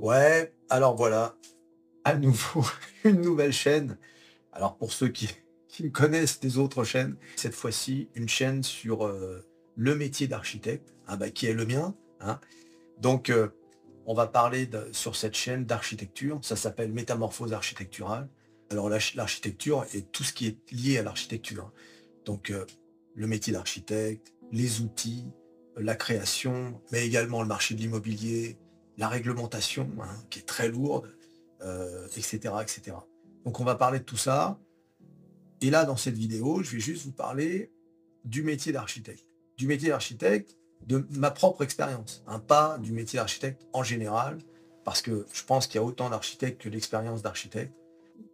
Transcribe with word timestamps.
Ouais, 0.00 0.54
alors 0.70 0.96
voilà, 0.96 1.36
à 2.04 2.14
nouveau, 2.14 2.64
une 3.04 3.20
nouvelle 3.20 3.52
chaîne. 3.52 3.98
Alors 4.50 4.78
pour 4.78 4.94
ceux 4.94 5.08
qui, 5.08 5.28
me 5.82 5.90
connaissent 5.90 6.40
des 6.40 6.56
autres 6.56 6.84
chaînes, 6.84 7.16
cette 7.36 7.54
fois-ci, 7.54 8.08
une 8.14 8.26
chaîne 8.28 8.62
sur 8.62 9.06
euh, 9.06 9.46
le 9.76 9.94
métier 9.94 10.26
d'architecte, 10.26 10.94
hein, 11.06 11.18
bah, 11.18 11.28
qui 11.28 11.46
est 11.46 11.52
le 11.52 11.66
mien. 11.66 11.94
hein. 12.20 12.40
Donc, 12.98 13.28
euh, 13.28 13.48
on 14.06 14.14
va 14.14 14.26
parler 14.26 14.70
sur 14.92 15.16
cette 15.16 15.34
chaîne 15.34 15.66
d'architecture. 15.66 16.40
Ça 16.42 16.56
s'appelle 16.56 16.92
Métamorphose 16.92 17.52
architecturale. 17.52 18.26
Alors, 18.70 18.88
l'arch- 18.88 19.14
l'architecture 19.16 19.84
et 19.92 20.00
tout 20.00 20.24
ce 20.24 20.32
qui 20.32 20.46
est 20.46 20.72
lié 20.72 20.96
à 20.96 21.02
l'architecture. 21.02 21.64
hein. 21.66 21.72
Donc, 22.24 22.48
euh, 22.50 22.64
le 23.14 23.26
métier 23.26 23.52
d'architecte, 23.52 24.32
les 24.50 24.80
outils, 24.80 25.26
la 25.76 25.94
création, 25.94 26.80
mais 26.90 27.06
également 27.06 27.42
le 27.42 27.48
marché 27.48 27.74
de 27.74 27.80
l'immobilier, 27.80 28.58
la 29.00 29.08
réglementation, 29.08 29.90
hein, 30.02 30.14
qui 30.28 30.40
est 30.40 30.46
très 30.46 30.68
lourde, 30.68 31.10
euh, 31.62 32.06
etc., 32.08 32.54
etc. 32.60 32.96
Donc, 33.46 33.58
on 33.58 33.64
va 33.64 33.74
parler 33.74 33.98
de 33.98 34.04
tout 34.04 34.18
ça. 34.18 34.60
Et 35.62 35.70
là, 35.70 35.86
dans 35.86 35.96
cette 35.96 36.18
vidéo, 36.18 36.62
je 36.62 36.72
vais 36.72 36.80
juste 36.80 37.06
vous 37.06 37.12
parler 37.12 37.72
du 38.24 38.42
métier 38.42 38.72
d'architecte. 38.72 39.24
Du 39.56 39.66
métier 39.66 39.88
d'architecte, 39.88 40.58
de 40.86 41.06
ma 41.12 41.30
propre 41.30 41.64
expérience, 41.64 42.22
hein, 42.26 42.40
pas 42.40 42.76
du 42.78 42.92
métier 42.92 43.18
d'architecte 43.18 43.66
en 43.72 43.82
général, 43.82 44.38
parce 44.84 45.00
que 45.00 45.26
je 45.32 45.44
pense 45.44 45.66
qu'il 45.66 45.76
y 45.76 45.78
a 45.78 45.84
autant 45.84 46.10
d'architectes 46.10 46.60
que 46.60 46.68
d'expériences 46.68 47.22
d'architecte. 47.22 47.72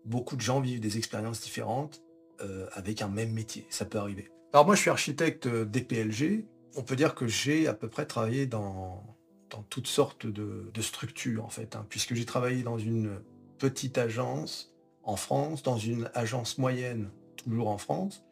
Beaucoup 0.05 0.35
de 0.35 0.41
gens 0.41 0.61
vivent 0.61 0.81
des 0.81 0.99
expériences 0.99 1.41
différentes 1.41 2.03
euh, 2.41 2.67
avec 2.73 3.03
un 3.03 3.09
même 3.09 3.33
métier, 3.33 3.67
ça 3.71 3.85
peut 3.85 3.99
arriver. 3.99 4.31
Alors 4.53 4.67
moi, 4.67 4.75
je 4.75 4.81
suis 4.81 4.91
architecte 4.91 5.47
euh, 5.47 5.65
DPLG. 5.65 6.45
On 6.75 6.83
peut 6.83 6.97
dire 6.97 7.15
que 7.15 7.29
j'ai 7.29 7.69
à 7.69 7.75
peu 7.75 7.89
près 7.89 8.05
travaillé 8.05 8.47
dans, 8.47 9.16
dans 9.51 9.63
toutes 9.63 9.87
sortes 9.87 10.27
de, 10.27 10.71
structures, 10.81 11.45
en 11.45 11.49
fait, 11.49 11.77
hein, 11.77 11.87
puisque 11.89 12.15
j'ai 12.15 12.25
travaillé 12.25 12.63
dans 12.63 12.79
une 12.79 13.21
petite 13.59 13.99
agence 13.99 14.75
en 15.03 15.17
France, 15.17 15.63
dans 15.63 15.79
une 15.79 16.11
agence 16.15 16.59
moyenne, 16.59 17.11
toujours 17.37 17.69
en 17.69 17.79
France, 17.79 18.25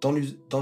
dans 0.00 0.12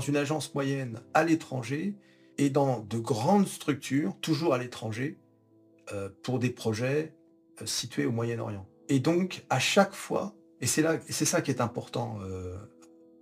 une, 0.01 0.17
agence 0.17 0.55
moyenne 0.55 1.01
à 1.15 1.25
l'étranger 1.25 1.97
et 2.39 2.51
dans 2.51 2.81
de 2.81 2.99
grandes 2.99 3.49
structures, 3.49 4.17
toujours 4.21 4.55
à 4.55 4.59
l'étranger, 4.59 5.19
euh, 5.93 6.09
pour 6.23 6.39
des 6.39 6.51
projets 6.51 7.15
euh, 7.61 7.67
situés 7.67 8.07
au 8.07 8.13
Moyen-Orient. 8.13 8.67
Et 8.89 9.01
donc, 9.01 9.45
à 9.51 9.59
chaque 9.59 9.93
fois, 9.93 10.35
et 10.61 10.67
c'est 10.67 10.83
là, 10.83 10.99
c'est 11.09 11.25
ça 11.25 11.43
qui 11.43 11.51
est 11.51 11.61
important 11.61 12.19
euh, 12.23 12.57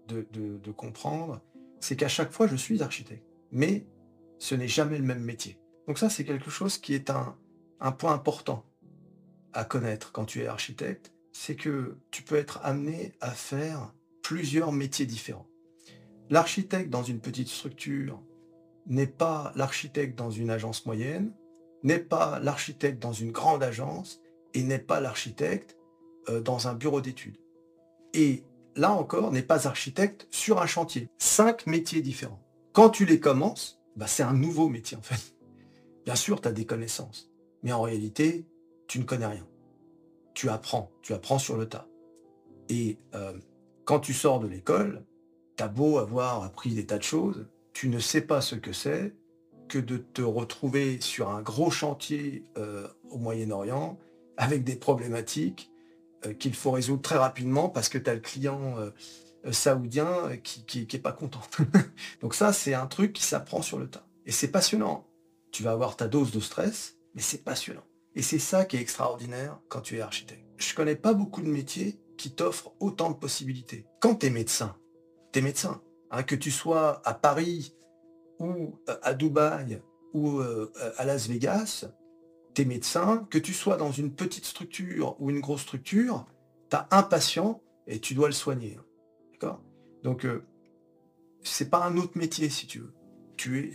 de 0.08 0.70
comprendre, 0.70 1.40
c'est 1.80 1.96
qu'à 1.96 2.08
chaque 2.08 2.32
fois, 2.32 2.46
je 2.46 2.56
suis 2.56 2.82
architecte. 2.82 3.24
Mais 3.50 3.86
ce 4.38 4.54
n'est 4.54 4.68
jamais 4.68 4.98
le 4.98 5.04
même 5.04 5.22
métier. 5.22 5.61
Donc 5.86 5.98
ça, 5.98 6.08
c'est 6.08 6.24
quelque 6.24 6.50
chose 6.50 6.78
qui 6.78 6.94
est 6.94 7.10
un, 7.10 7.36
point 7.98 8.12
important 8.12 8.64
à 9.52 9.64
connaître 9.64 10.12
quand 10.12 10.24
tu 10.24 10.42
es 10.42 10.46
architecte, 10.46 11.12
c'est 11.32 11.56
que 11.56 11.98
tu 12.10 12.22
peux 12.22 12.36
être 12.36 12.60
amené 12.62 13.12
à 13.20 13.30
faire 13.30 13.92
plusieurs 14.22 14.72
métiers 14.72 15.06
différents. 15.06 15.48
L'architecte 16.30 16.90
dans 16.90 17.02
une 17.02 17.20
petite 17.20 17.48
structure 17.48 18.22
n'est 18.86 19.06
pas 19.06 19.52
l'architecte 19.56 20.16
dans 20.16 20.30
une 20.30 20.50
agence 20.50 20.86
moyenne, 20.86 21.32
n'est 21.82 21.98
pas 21.98 22.38
l'architecte 22.38 23.02
dans 23.02 23.12
une 23.12 23.32
grande 23.32 23.62
agence 23.62 24.20
et 24.54 24.62
n'est 24.62 24.78
pas 24.78 25.00
l'architecte 25.00 25.76
euh, 26.28 26.40
dans 26.40 26.68
un 26.68 26.74
bureau 26.74 27.00
d'études. 27.00 27.38
Et 28.14 28.44
là 28.76 28.92
encore, 28.92 29.32
n'est 29.32 29.42
pas 29.42 29.66
architecte 29.66 30.26
sur 30.30 30.60
un 30.60 30.66
chantier. 30.66 31.08
Cinq 31.18 31.66
métiers 31.66 32.02
différents. 32.02 32.42
Quand 32.72 32.90
tu 32.90 33.04
les 33.04 33.20
commences, 33.20 33.80
bah, 33.96 34.06
c'est 34.06 34.22
un 34.22 34.32
nouveau 34.32 34.68
métier 34.68 34.96
en 34.96 35.02
fait. 35.02 35.31
Bien 36.04 36.16
sûr, 36.16 36.40
tu 36.40 36.48
as 36.48 36.52
des 36.52 36.66
connaissances, 36.66 37.30
mais 37.62 37.72
en 37.72 37.82
réalité, 37.82 38.46
tu 38.88 38.98
ne 38.98 39.04
connais 39.04 39.26
rien. 39.26 39.46
Tu 40.34 40.48
apprends, 40.48 40.90
tu 41.02 41.14
apprends 41.14 41.38
sur 41.38 41.56
le 41.56 41.68
tas. 41.68 41.86
Et 42.68 42.98
euh, 43.14 43.32
quand 43.84 44.00
tu 44.00 44.12
sors 44.12 44.40
de 44.40 44.46
l'école, 44.46 45.04
t'as 45.56 45.68
beau 45.68 45.98
avoir 45.98 46.42
appris 46.42 46.74
des 46.74 46.86
tas 46.86 46.98
de 46.98 47.02
choses, 47.02 47.46
tu 47.72 47.88
ne 47.88 47.98
sais 47.98 48.22
pas 48.22 48.40
ce 48.40 48.54
que 48.54 48.72
c'est 48.72 49.14
que 49.68 49.78
de 49.78 49.96
te 49.96 50.22
retrouver 50.22 51.00
sur 51.00 51.30
un 51.30 51.40
gros 51.40 51.70
chantier 51.70 52.44
euh, 52.58 52.86
au 53.10 53.18
Moyen-Orient 53.18 53.98
avec 54.36 54.64
des 54.64 54.76
problématiques 54.76 55.70
euh, 56.26 56.34
qu'il 56.34 56.54
faut 56.54 56.72
résoudre 56.72 57.02
très 57.02 57.16
rapidement 57.16 57.68
parce 57.68 57.88
que 57.88 57.98
tu 57.98 58.10
as 58.10 58.14
le 58.14 58.20
client 58.20 58.76
saoudien 59.50 60.36
qui, 60.42 60.64
qui, 60.64 60.86
qui 60.86 60.96
est 60.96 61.00
pas 61.00 61.12
content. 61.12 61.40
Donc 62.20 62.34
ça, 62.34 62.52
c'est 62.52 62.74
un 62.74 62.86
truc 62.86 63.12
qui 63.12 63.22
s'apprend 63.22 63.62
sur 63.62 63.78
le 63.78 63.88
tas. 63.88 64.06
Et 64.26 64.32
c'est 64.32 64.48
passionnant. 64.48 65.06
Tu 65.52 65.62
vas 65.62 65.72
avoir 65.72 65.96
ta 65.96 66.08
dose 66.08 66.32
de 66.32 66.40
stress, 66.40 66.96
mais 67.14 67.22
c'est 67.22 67.44
passionnant. 67.44 67.84
Et 68.14 68.22
c'est 68.22 68.38
ça 68.38 68.64
qui 68.64 68.76
est 68.76 68.80
extraordinaire 68.80 69.60
quand 69.68 69.80
tu 69.82 69.96
es 69.96 70.00
architecte. 70.00 70.44
Je 70.56 70.74
connais 70.74 70.96
pas 70.96 71.14
beaucoup 71.14 71.42
de 71.42 71.48
métiers 71.48 72.00
qui 72.18 72.34
t'offrent 72.34 72.72
autant 72.80 73.10
de 73.10 73.16
possibilités. 73.16 73.86
Quand 74.00 74.16
tu 74.16 74.26
es 74.26 74.30
médecin, 74.30 74.76
tu 75.32 75.38
es 75.38 75.42
médecin. 75.42 75.80
hein, 76.10 76.22
que 76.22 76.34
tu 76.34 76.50
sois 76.50 77.00
à 77.06 77.14
Paris 77.14 77.74
ou 78.38 78.78
euh, 78.88 78.96
à 79.02 79.14
Dubaï 79.14 79.82
ou 80.12 80.40
euh, 80.40 80.70
à 80.98 81.04
Las 81.04 81.26
Vegas, 81.28 81.86
tu 82.54 82.62
es 82.62 82.64
médecin. 82.64 83.26
Que 83.30 83.38
tu 83.38 83.54
sois 83.54 83.76
dans 83.76 83.92
une 83.92 84.14
petite 84.14 84.44
structure 84.44 85.16
ou 85.20 85.30
une 85.30 85.40
grosse 85.40 85.62
structure, 85.62 86.26
tu 86.70 86.76
as 86.76 86.86
un 86.90 87.02
patient 87.02 87.62
et 87.86 87.98
tu 87.98 88.14
dois 88.14 88.28
le 88.28 88.34
soigner. 88.34 88.76
hein. 88.78 88.84
D'accord? 89.32 89.62
Donc, 90.02 90.24
euh, 90.24 90.44
c'est 91.42 91.70
pas 91.70 91.84
un 91.84 91.96
autre 91.96 92.16
métier 92.18 92.48
si 92.50 92.66
tu 92.66 92.80
veux. 92.80 92.94
Tu 93.36 93.58
es 93.58 93.72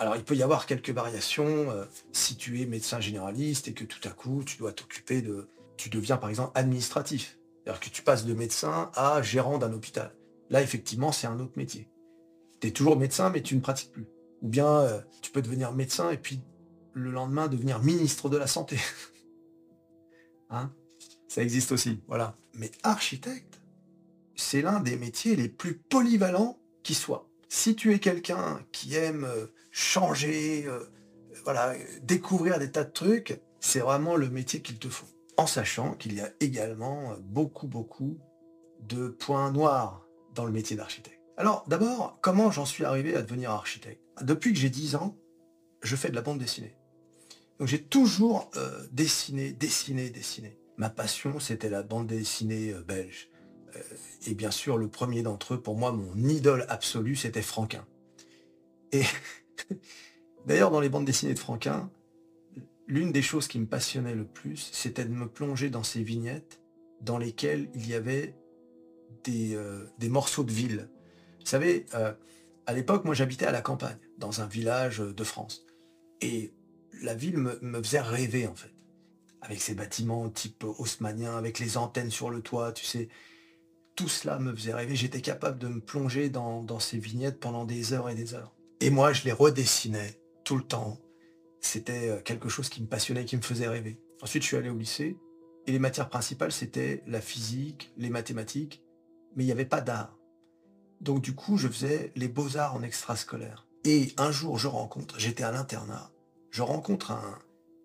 alors, 0.00 0.16
il 0.16 0.24
peut 0.24 0.34
y 0.34 0.42
avoir 0.42 0.64
quelques 0.64 0.88
variations 0.88 1.70
euh, 1.70 1.84
si 2.10 2.34
tu 2.34 2.62
es 2.62 2.64
médecin 2.64 3.00
généraliste 3.00 3.68
et 3.68 3.74
que 3.74 3.84
tout 3.84 4.00
à 4.08 4.10
coup, 4.10 4.42
tu 4.46 4.56
dois 4.56 4.72
t'occuper 4.72 5.20
de... 5.20 5.46
Tu 5.76 5.90
deviens, 5.90 6.16
par 6.16 6.30
exemple, 6.30 6.52
administratif. 6.54 7.38
C'est-à-dire 7.62 7.80
que 7.80 7.90
tu 7.90 8.00
passes 8.00 8.24
de 8.24 8.32
médecin 8.32 8.90
à 8.94 9.20
gérant 9.20 9.58
d'un 9.58 9.74
hôpital. 9.74 10.16
Là, 10.48 10.62
effectivement, 10.62 11.12
c'est 11.12 11.26
un 11.26 11.38
autre 11.38 11.52
métier. 11.56 11.86
Tu 12.62 12.68
es 12.68 12.70
toujours 12.70 12.96
médecin, 12.96 13.28
mais 13.28 13.42
tu 13.42 13.54
ne 13.54 13.60
pratiques 13.60 13.92
plus. 13.92 14.06
Ou 14.40 14.48
bien, 14.48 14.68
euh, 14.68 15.00
tu 15.20 15.30
peux 15.32 15.42
devenir 15.42 15.70
médecin 15.72 16.10
et 16.10 16.16
puis 16.16 16.40
le 16.94 17.10
lendemain 17.10 17.48
devenir 17.48 17.82
ministre 17.82 18.30
de 18.30 18.38
la 18.38 18.46
Santé. 18.46 18.78
hein? 20.48 20.72
Ça 21.28 21.42
existe 21.42 21.72
aussi, 21.72 22.00
voilà. 22.08 22.38
Mais 22.54 22.70
architecte, 22.84 23.60
c'est 24.34 24.62
l'un 24.62 24.80
des 24.80 24.96
métiers 24.96 25.36
les 25.36 25.50
plus 25.50 25.74
polyvalents 25.74 26.58
qui 26.82 26.94
soit. 26.94 27.29
Si 27.52 27.74
tu 27.74 27.92
es 27.92 27.98
quelqu'un 27.98 28.64
qui 28.70 28.94
aime 28.94 29.24
euh, 29.24 29.46
changer, 29.72 30.66
euh, 30.66 30.84
voilà, 31.42 31.74
découvrir 32.00 32.60
des 32.60 32.70
tas 32.70 32.84
de 32.84 32.92
trucs, 32.92 33.40
c'est 33.58 33.80
vraiment 33.80 34.14
le 34.14 34.30
métier 34.30 34.62
qu'il 34.62 34.78
te 34.78 34.88
faut. 34.88 35.08
En 35.36 35.48
sachant 35.48 35.94
qu'il 35.94 36.14
y 36.14 36.20
a 36.20 36.30
également 36.38 37.10
euh, 37.10 37.16
beaucoup, 37.20 37.66
beaucoup 37.66 38.18
de 38.82 39.08
points 39.08 39.50
noirs 39.50 40.06
dans 40.32 40.44
le 40.44 40.52
métier 40.52 40.76
d'architecte. 40.76 41.20
Alors, 41.36 41.64
d'abord, 41.66 42.18
comment 42.22 42.52
j'en 42.52 42.64
suis 42.64 42.84
arrivé 42.84 43.16
à 43.16 43.22
devenir 43.22 43.50
architecte? 43.50 44.00
Depuis 44.22 44.52
que 44.52 44.58
j'ai 44.60 44.70
10 44.70 44.94
ans, 44.94 45.18
je 45.82 45.96
fais 45.96 46.10
de 46.10 46.14
la 46.14 46.22
bande 46.22 46.38
dessinée. 46.38 46.76
Donc 47.58 47.66
j'ai 47.66 47.82
toujours 47.82 48.50
dessiné, 48.92 49.52
dessiné, 49.52 50.08
dessiné. 50.08 50.56
Ma 50.76 50.88
passion, 50.88 51.40
c'était 51.40 51.68
la 51.68 51.82
bande 51.82 52.06
dessinée 52.06 52.74
belge. 52.86 53.29
Euh, 53.76 53.80
et 54.26 54.34
bien 54.34 54.50
sûr, 54.50 54.76
le 54.76 54.88
premier 54.88 55.22
d'entre 55.22 55.54
eux, 55.54 55.60
pour 55.60 55.76
moi, 55.76 55.92
mon 55.92 56.16
idole 56.16 56.66
absolue, 56.68 57.16
c'était 57.16 57.42
Franquin. 57.42 57.86
Et 58.92 59.02
d'ailleurs, 60.46 60.70
dans 60.70 60.80
les 60.80 60.88
bandes 60.88 61.04
dessinées 61.04 61.34
de 61.34 61.38
Franquin, 61.38 61.90
l'une 62.86 63.12
des 63.12 63.22
choses 63.22 63.48
qui 63.48 63.58
me 63.58 63.66
passionnait 63.66 64.14
le 64.14 64.24
plus, 64.24 64.70
c'était 64.72 65.04
de 65.04 65.12
me 65.12 65.28
plonger 65.28 65.70
dans 65.70 65.84
ces 65.84 66.02
vignettes 66.02 66.60
dans 67.00 67.18
lesquelles 67.18 67.70
il 67.74 67.88
y 67.88 67.94
avait 67.94 68.34
des, 69.24 69.54
euh, 69.54 69.86
morceaux 70.02 70.44
de 70.44 70.52
ville. 70.52 70.90
Vous 71.40 71.46
savez, 71.46 71.86
euh, 71.94 72.12
à 72.66 72.72
l'époque, 72.74 73.04
moi 73.04 73.14
j'habitais 73.14 73.46
à 73.46 73.52
la 73.52 73.62
campagne, 73.62 73.98
dans 74.18 74.40
un 74.42 74.46
village 74.46 74.98
de 74.98 75.24
France. 75.24 75.64
Et 76.20 76.52
la 77.02 77.14
ville 77.14 77.38
me, 77.38 77.58
me 77.62 77.82
faisait 77.82 78.00
rêver, 78.00 78.46
en 78.46 78.54
fait. 78.54 78.74
Avec 79.40 79.62
ses 79.62 79.74
bâtiments 79.74 80.28
type 80.28 80.64
haussmannien, 80.64 81.38
avec 81.38 81.58
les 81.58 81.78
antennes 81.78 82.10
sur 82.10 82.28
le 82.28 82.42
toit, 82.42 82.72
tu 82.72 82.84
sais. 82.84 83.08
Tout 84.00 84.08
cela 84.08 84.38
me 84.38 84.56
faisait 84.56 84.72
rêver. 84.72 84.96
J'étais 84.96 85.20
capable 85.20 85.58
de 85.58 85.68
me 85.68 85.78
plonger 85.78 86.30
dans, 86.30 86.78
ces 86.78 86.96
vignettes 86.96 87.38
pendant 87.38 87.66
des 87.66 87.92
heures 87.92 88.08
et 88.08 88.14
des 88.14 88.32
heures. 88.32 88.54
Et 88.80 88.88
moi, 88.88 89.12
je 89.12 89.24
les 89.24 89.32
redessinais 89.32 90.18
tout 90.42 90.56
le 90.56 90.62
temps. 90.62 90.98
C'était 91.60 92.08
euh, 92.08 92.20
quelque 92.22 92.48
chose 92.48 92.70
qui 92.70 92.80
me 92.80 92.86
passionnait, 92.86 93.26
qui 93.26 93.36
me 93.36 93.42
faisait 93.42 93.68
rêver. 93.68 94.00
Ensuite, 94.22 94.42
je 94.42 94.46
suis 94.48 94.56
allé 94.56 94.70
au 94.70 94.78
lycée. 94.78 95.18
Et 95.66 95.72
les 95.72 95.78
matières 95.78 96.08
principales, 96.08 96.50
c'était 96.50 97.02
la 97.06 97.20
physique, 97.20 97.92
les 97.98 98.08
mathématiques. 98.08 98.82
Mais 99.36 99.42
il 99.42 99.46
n'y 99.48 99.52
avait 99.52 99.66
pas 99.66 99.82
d'art. 99.82 100.16
Donc 101.02 101.20
du 101.20 101.34
coup, 101.34 101.58
je 101.58 101.68
faisais 101.68 102.10
les 102.16 102.28
beaux-arts 102.28 102.74
en 102.74 102.82
extrascolaire. 102.82 103.66
Et 103.84 104.14
un 104.16 104.32
jour, 104.32 104.56
je 104.56 104.68
rencontre, 104.68 105.20
j'étais 105.20 105.44
à 105.44 105.52
l'internat, 105.52 106.10
je 106.50 106.62
rencontre 106.62 107.12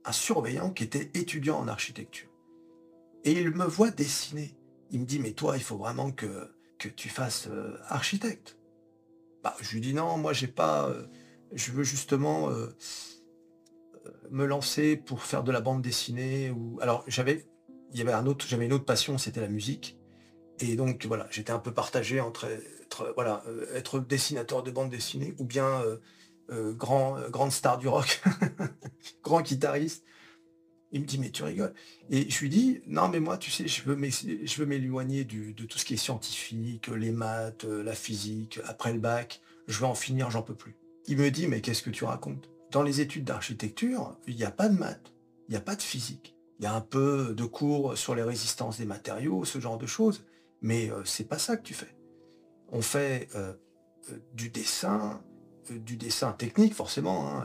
un 0.06 0.12
surveillant 0.14 0.72
qui 0.72 0.84
était 0.86 1.12
étudiant 1.14 1.58
en 1.58 1.68
architecture. 1.68 2.30
Et 3.26 3.34
il 3.34 3.52
me 3.52 3.66
voit 3.66 3.92
dessiner. 3.92 4.56
Il 4.96 5.02
me 5.02 5.06
dit, 5.06 5.20
mais 5.20 5.34
toi, 5.34 5.58
il 5.58 5.62
faut 5.62 5.76
vraiment 5.76 6.14
que, 6.14 6.56
que 6.80 6.88
tu 6.88 7.10
fasses 7.10 7.50
euh, 7.52 7.78
architecte. 7.90 8.58
Bah, 9.44 9.54
je 9.60 9.74
lui 9.74 9.82
dis, 9.82 9.94
non, 9.94 10.18
moi, 10.18 10.32
j'ai 10.32 10.48
pas... 10.48 10.88
euh, 10.88 11.06
je 11.52 11.74
veux 11.74 11.84
justement 11.84 12.50
euh, 12.50 12.74
me 14.32 14.46
lancer 14.46 14.96
pour 14.96 15.24
faire 15.24 15.44
de 15.44 15.52
la 15.52 15.60
bande 15.60 15.82
dessinée 15.82 16.50
ou 16.50 16.80
alors 16.82 17.04
j'avais 17.08 17.46
il 17.92 18.00
y 18.00 18.02
avait 18.02 18.14
un 18.14 18.26
autre 18.26 18.46
j'avais 18.48 18.66
une 18.66 18.74
autre 18.74 18.86
passion 18.86 19.18
c'était 19.18 19.42
la 19.42 19.48
musique 19.48 19.98
et 20.60 20.76
donc 20.76 21.06
voilà 21.06 21.28
j'étais 21.30 21.52
un 21.52 21.60
peu 21.60 21.74
partagé 21.74 22.20
entre 22.20 22.46
être, 22.46 23.14
voilà 23.16 23.44
être 23.74 24.00
dessinateur 24.00 24.64
de 24.64 24.72
bande 24.72 24.90
dessinée 24.90 25.36
ou 25.38 25.46
bien 25.46 25.82
grand 26.50 27.30
grande 27.30 27.52
star 27.52 27.78
du 27.78 27.88
rock 27.88 28.22
grand 29.24 29.42
guitariste 29.42 30.04
il 30.92 31.02
me 31.02 31.06
dit 31.06 31.18
mais 31.18 31.30
tu 31.30 31.44
rigoles 31.44 31.74
et 32.10 32.30
je 32.30 32.40
lui 32.40 32.50
dis 32.50 32.82
non 32.88 33.10
mais 33.10 33.20
moi 33.20 33.38
tu 33.38 33.52
sais 33.52 33.68
je 33.68 33.84
veux 33.84 34.66
m'éloigner 34.66 35.24
de 35.26 35.66
tout 35.66 35.78
ce 35.78 35.86
qui 35.86 35.96
est 35.96 35.98
scientifique 35.98 36.88
les 36.88 37.12
maths 37.12 37.64
la 37.64 37.94
physique 37.94 38.60
après 38.66 38.94
le 38.94 39.00
bac 39.00 39.42
je 39.68 39.80
veux 39.80 39.86
en 39.86 39.96
finir 39.96 40.30
j'en 40.32 40.42
peux 40.42 40.56
plus 40.56 40.76
il 41.08 41.18
me 41.18 41.30
dit 41.30 41.48
mais 41.48 41.62
qu'est-ce 41.62 41.84
que 41.84 41.90
tu 41.90 42.04
racontes? 42.04 42.50
Dans 42.72 42.84
les 42.84 43.00
études 43.00 43.26
d'architecture, 43.26 44.18
il 44.28 44.36
n'y 44.36 44.44
a 44.44 44.52
pas 44.52 44.70
de 44.70 44.78
maths, 44.78 45.14
il 45.48 45.52
n'y 45.52 45.58
a 45.58 45.62
pas 45.62 45.76
de 45.76 45.82
physique. 45.82 46.36
Il 46.60 46.64
y 46.64 46.68
a 46.68 46.74
un 46.74 46.82
peu 46.82 47.34
de 47.36 47.46
cours 47.46 47.98
sur 47.98 48.16
les 48.16 48.24
résistances 48.24 48.78
des 48.78 48.86
matériaux, 48.86 49.46
ce 49.46 49.60
genre 49.60 49.78
de 49.78 49.86
choses, 49.86 50.26
mais 50.62 50.90
euh, 50.90 51.04
c'est 51.04 51.28
pas 51.28 51.38
ça 51.38 51.58
que 51.58 51.64
tu 51.64 51.74
fais. 51.74 51.96
On 52.72 52.82
fait 52.82 53.28
euh, 53.36 53.54
euh, 54.12 54.18
du 54.34 54.50
dessin, 54.50 55.22
du 55.70 55.98
dessin 55.98 56.32
technique 56.32 56.74
forcément, 56.74 57.28
hein, 57.30 57.44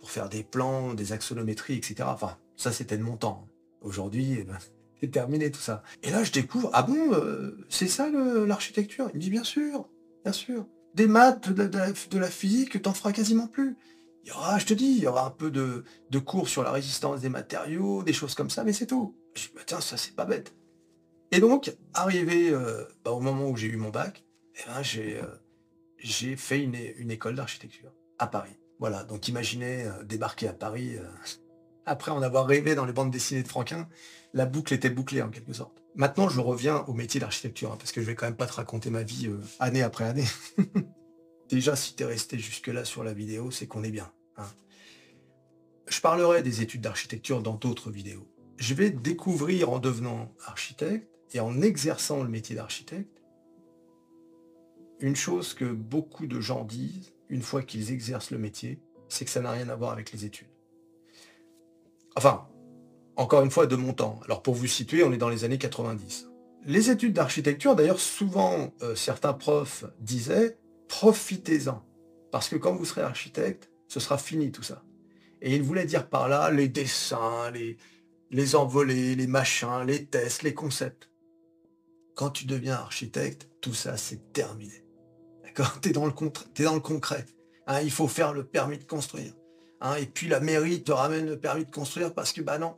pour 0.00 0.10
faire 0.10 0.28
des 0.28 0.42
plans, 0.42 0.94
des 0.94 1.12
axonométries, 1.12 1.74
etc. 1.74 2.04
Enfin, 2.06 2.36
ça 2.58 2.72
c'était 2.72 2.98
de 2.98 3.02
mon 3.02 3.16
temps. 3.16 3.48
Aujourd'hui, 3.80 4.36
eh 4.40 4.44
ben, 4.44 4.58
c'est 5.00 5.10
terminé 5.10 5.50
tout 5.50 5.60
ça. 5.60 5.82
Et 6.02 6.10
là, 6.10 6.22
je 6.24 6.32
découvre, 6.32 6.68
ah 6.74 6.82
bon, 6.82 7.10
c'est 7.70 7.88
ça 7.88 8.10
l'architecture? 8.10 9.08
Il 9.14 9.16
me 9.16 9.22
dit, 9.22 9.30
bien 9.30 9.44
sûr, 9.44 9.88
bien 10.24 10.32
sûr. 10.32 10.66
Des 10.94 11.06
maths, 11.06 11.50
de, 11.50 12.18
la, 12.18 12.28
physique, 12.28 12.82
t'en 12.82 12.92
feras 12.92 13.12
quasiment 13.12 13.46
plus 13.46 13.76
il 14.28 14.32
y 14.32 14.34
aura, 14.34 14.58
je 14.58 14.66
te 14.66 14.74
dis, 14.74 14.84
il 14.84 15.02
y 15.02 15.06
aura 15.06 15.26
un 15.26 15.30
peu 15.30 15.50
de, 15.50 15.84
cours 16.18 16.48
sur 16.48 16.62
la 16.62 16.70
résistance 16.70 17.22
des 17.22 17.30
matériaux, 17.30 18.02
des 18.02 18.12
choses 18.12 18.34
comme 18.34 18.50
ça, 18.50 18.62
mais 18.62 18.74
c'est 18.74 18.86
tout. 18.86 19.16
Je 19.34 19.46
dis, 19.46 19.52
bah, 19.54 19.62
tiens, 19.64 19.80
ça 19.80 19.96
c'est 19.96 20.14
pas 20.14 20.26
bête. 20.26 20.54
Et 21.32 21.40
donc, 21.40 21.74
arrivé 21.94 22.50
euh, 22.50 22.84
bah, 23.04 23.12
au 23.12 23.20
moment 23.20 23.48
où 23.48 23.56
j'ai 23.56 23.68
eu 23.68 23.76
mon 23.76 23.88
bac, 23.88 24.24
eh 24.56 24.68
ben, 24.68 24.82
j'ai, 24.82 25.20
euh, 25.22 26.36
fait 26.36 26.62
une, 26.62 27.10
école 27.10 27.36
d'architecture 27.36 27.90
à 28.18 28.26
Paris. 28.26 28.58
Voilà, 28.80 29.02
donc 29.02 29.28
imaginez 29.28 29.84
euh, 29.84 30.04
débarquer 30.04 30.48
à 30.48 30.52
Paris, 30.52 30.96
après 31.88 32.10
en 32.10 32.22
avoir 32.22 32.46
rêvé 32.46 32.74
dans 32.74 32.84
les 32.84 32.92
bandes 32.92 33.10
dessinées 33.10 33.42
de 33.42 33.48
Franquin, 33.48 33.88
la 34.34 34.46
boucle 34.46 34.74
était 34.74 34.90
bouclée 34.90 35.22
en 35.22 35.30
quelque 35.30 35.52
sorte. 35.52 35.82
Maintenant, 35.94 36.28
je 36.28 36.40
reviens 36.40 36.84
au 36.86 36.92
métier 36.92 37.20
d'architecture, 37.20 37.72
hein, 37.72 37.76
parce 37.78 37.92
que 37.92 38.00
je 38.00 38.06
vais 38.06 38.14
quand 38.14 38.26
même 38.26 38.36
pas 38.36 38.46
te 38.46 38.52
raconter 38.52 38.90
ma 38.90 39.02
vie 39.02 39.30
année 39.58 39.82
après 39.82 40.04
année. 40.04 40.26
Déjà, 41.48 41.76
si 41.76 41.96
tu 41.96 42.02
es 42.02 42.06
resté 42.06 42.38
jusque-là 42.38 42.84
sur 42.84 43.02
la 43.02 43.14
vidéo, 43.14 43.50
c'est 43.50 43.66
qu'on 43.66 43.82
est 43.82 43.90
bien. 43.90 44.12
Hein. 44.36 44.46
Je 45.88 46.00
parlerai 46.00 46.42
des 46.42 46.60
études 46.60 46.82
d'architecture 46.82 47.42
dans 47.42 47.54
d'autres 47.54 47.90
vidéos. 47.90 48.28
Je 48.58 48.74
vais 48.74 48.90
découvrir 48.90 49.70
en 49.70 49.78
devenant 49.78 50.34
architecte 50.44 51.08
et 51.32 51.40
en 51.40 51.62
exerçant 51.62 52.22
le 52.22 52.28
métier 52.28 52.54
d'architecte 52.54 53.18
une 55.00 55.16
chose 55.16 55.54
que 55.54 55.64
beaucoup 55.64 56.26
de 56.26 56.40
gens 56.40 56.64
disent 56.64 57.12
une 57.28 57.42
fois 57.42 57.62
qu'ils 57.62 57.92
exercent 57.92 58.30
le 58.30 58.38
métier, 58.38 58.80
c'est 59.08 59.24
que 59.24 59.30
ça 59.30 59.40
n'a 59.40 59.52
rien 59.52 59.68
à 59.68 59.76
voir 59.76 59.92
avec 59.92 60.12
les 60.12 60.24
études. 60.24 60.48
Enfin, 62.18 62.48
encore 63.14 63.44
une 63.44 63.50
fois, 63.52 63.68
de 63.68 63.76
mon 63.76 63.92
temps. 63.92 64.18
Alors 64.24 64.42
pour 64.42 64.56
vous 64.56 64.66
situer, 64.66 65.04
on 65.04 65.12
est 65.12 65.18
dans 65.18 65.28
les 65.28 65.44
années 65.44 65.56
90. 65.56 66.28
Les 66.64 66.90
études 66.90 67.12
d'architecture, 67.12 67.76
d'ailleurs, 67.76 68.00
souvent, 68.00 68.72
euh, 68.82 68.96
certains 68.96 69.32
profs 69.32 69.84
disaient, 70.00 70.58
profitez-en. 70.88 71.80
Parce 72.32 72.48
que 72.48 72.56
quand 72.56 72.74
vous 72.74 72.84
serez 72.84 73.02
architecte, 73.02 73.70
ce 73.86 74.00
sera 74.00 74.18
fini 74.18 74.50
tout 74.50 74.64
ça. 74.64 74.82
Et 75.42 75.54
il 75.54 75.62
voulait 75.62 75.84
dire 75.84 76.08
par 76.08 76.28
là 76.28 76.50
les 76.50 76.66
dessins, 76.66 77.52
les, 77.52 77.76
les 78.32 78.56
envolées, 78.56 79.14
les 79.14 79.28
machins, 79.28 79.84
les 79.86 80.04
tests, 80.06 80.42
les 80.42 80.54
concepts. 80.54 81.12
Quand 82.16 82.30
tu 82.30 82.46
deviens 82.46 82.74
architecte, 82.74 83.48
tout 83.60 83.74
ça 83.74 83.96
c'est 83.96 84.32
terminé. 84.32 84.84
D'accord? 85.44 85.80
T'es 85.80 85.92
dans 85.92 86.04
le 86.04 86.12
es 86.58 86.64
dans 86.64 86.74
le 86.74 86.80
concret. 86.80 87.26
Hein, 87.68 87.80
il 87.82 87.92
faut 87.92 88.08
faire 88.08 88.32
le 88.32 88.42
permis 88.42 88.78
de 88.78 88.82
construire. 88.82 89.34
Hein, 89.80 89.96
et 89.96 90.06
puis 90.06 90.28
la 90.28 90.40
mairie 90.40 90.82
te 90.82 90.92
ramène 90.92 91.26
le 91.26 91.38
permis 91.38 91.64
de 91.64 91.70
construire 91.70 92.12
parce 92.12 92.32
que 92.32 92.40
bah 92.40 92.58
non, 92.58 92.76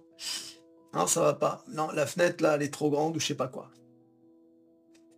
hein, 0.92 1.06
ça 1.06 1.22
va 1.22 1.34
pas. 1.34 1.64
Non, 1.68 1.90
la 1.92 2.06
fenêtre 2.06 2.42
là, 2.42 2.56
elle 2.56 2.62
est 2.62 2.72
trop 2.72 2.90
grande 2.90 3.16
ou 3.16 3.20
je 3.20 3.26
sais 3.26 3.34
pas 3.34 3.48
quoi. 3.48 3.70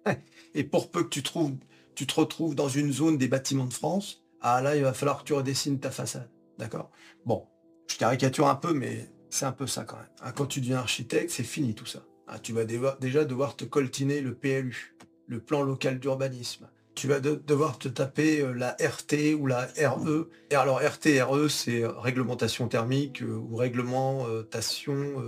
Et 0.55 0.65
pour 0.65 0.91
peu 0.91 1.05
que 1.05 1.09
tu 1.09 1.23
trouves, 1.23 1.55
tu 1.95 2.07
te 2.07 2.15
retrouves 2.15 2.55
dans 2.55 2.69
une 2.69 2.93
zone 2.93 3.19
des 3.19 3.29
bâtiments 3.29 3.67
de 3.67 3.73
France, 3.73 4.23
ah 4.41 4.61
là, 4.61 4.77
il 4.77 4.83
va 4.83 4.93
falloir 4.93 5.21
que 5.21 5.25
tu 5.25 5.33
redessines 5.33 5.81
ta 5.81 5.91
façade. 5.91 6.29
D'accord? 6.59 6.91
Bon, 7.25 7.47
je 7.89 7.97
caricature 7.97 8.49
un 8.49 8.57
peu, 8.57 8.73
mais 8.73 9.11
c'est 9.31 9.47
un 9.47 9.53
peu 9.53 9.67
ça 9.67 9.85
quand 9.85 9.97
même. 9.97 10.07
Hein, 10.23 10.33
quand 10.33 10.47
tu 10.47 10.61
deviens 10.61 10.79
architecte, 10.79 11.31
c'est 11.31 11.43
fini 11.43 11.75
tout 11.75 11.87
ça. 11.87 12.05
Ah, 12.27 12.39
tu 12.39 12.53
vas 12.53 12.65
déjà 12.65 13.25
devoir 13.25 13.57
te 13.57 13.65
coltiner 13.65 14.21
le 14.21 14.35
PLU, 14.35 14.97
le 15.27 15.41
plan 15.41 15.63
local 15.63 15.99
d'urbanisme. 15.99 16.69
Tu 16.95 17.09
vas 17.09 17.21
devoir 17.21 17.79
te 17.79 17.89
taper 17.89 18.41
euh, 18.41 18.53
la 18.53 18.77
RT 18.81 19.35
ou 19.39 19.47
la 19.47 19.67
RE. 19.87 20.29
Et 20.51 20.55
alors 20.55 20.81
RT, 20.81 21.23
RE, 21.23 21.49
c'est 21.49 21.83
euh, 21.83 21.91
réglementation 21.93 22.69
thermique 22.69 23.23
euh, 23.23 23.35
ou 23.35 23.57
réglementation 23.57 25.23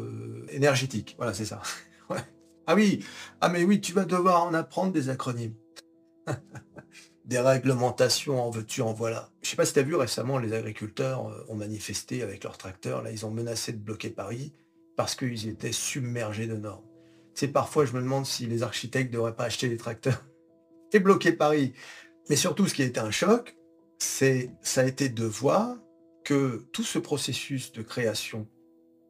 énergétique. 0.50 1.14
Voilà, 1.18 1.34
c'est 1.34 1.46
ça. 1.46 1.62
Ah 2.66 2.74
oui, 2.74 3.04
ah 3.42 3.50
mais 3.50 3.62
oui, 3.62 3.78
tu 3.82 3.92
vas 3.92 4.06
devoir 4.06 4.42
en 4.42 4.54
apprendre 4.54 4.90
des 4.90 5.10
acronymes. 5.10 5.52
des 7.26 7.38
réglementations 7.38 8.42
en 8.42 8.48
veux-tu, 8.48 8.80
en 8.80 8.94
voilà. 8.94 9.28
Je 9.42 9.50
sais 9.50 9.56
pas 9.56 9.66
si 9.66 9.74
tu 9.74 9.80
as 9.80 9.82
vu 9.82 9.94
récemment, 9.96 10.38
les 10.38 10.54
agriculteurs 10.54 11.30
ont 11.50 11.56
manifesté 11.56 12.22
avec 12.22 12.42
leurs 12.42 12.56
tracteurs. 12.56 13.02
Là, 13.02 13.10
ils 13.10 13.26
ont 13.26 13.30
menacé 13.30 13.72
de 13.72 13.76
bloquer 13.76 14.08
Paris 14.08 14.54
parce 14.96 15.14
qu'ils 15.14 15.46
étaient 15.46 15.72
submergés 15.72 16.46
de 16.46 16.56
normes. 16.56 16.86
C'est 17.34 17.48
parfois, 17.48 17.84
je 17.84 17.92
me 17.92 18.00
demande 18.00 18.24
si 18.24 18.46
les 18.46 18.62
architectes 18.62 19.10
ne 19.10 19.16
devraient 19.18 19.36
pas 19.36 19.44
acheter 19.44 19.68
des 19.68 19.76
tracteurs 19.76 20.24
et 20.94 21.00
bloquer 21.00 21.32
Paris. 21.32 21.72
Mais 22.30 22.36
surtout, 22.36 22.66
ce 22.66 22.74
qui 22.74 22.82
a 22.82 22.86
été 22.86 23.00
un 23.00 23.10
choc, 23.10 23.56
c'est 23.98 24.50
ça 24.62 24.80
a 24.82 24.84
été 24.84 25.08
de 25.08 25.24
voir 25.24 25.76
que 26.24 26.66
tout 26.72 26.82
ce 26.82 26.98
processus 26.98 27.72
de 27.72 27.82
création, 27.82 28.48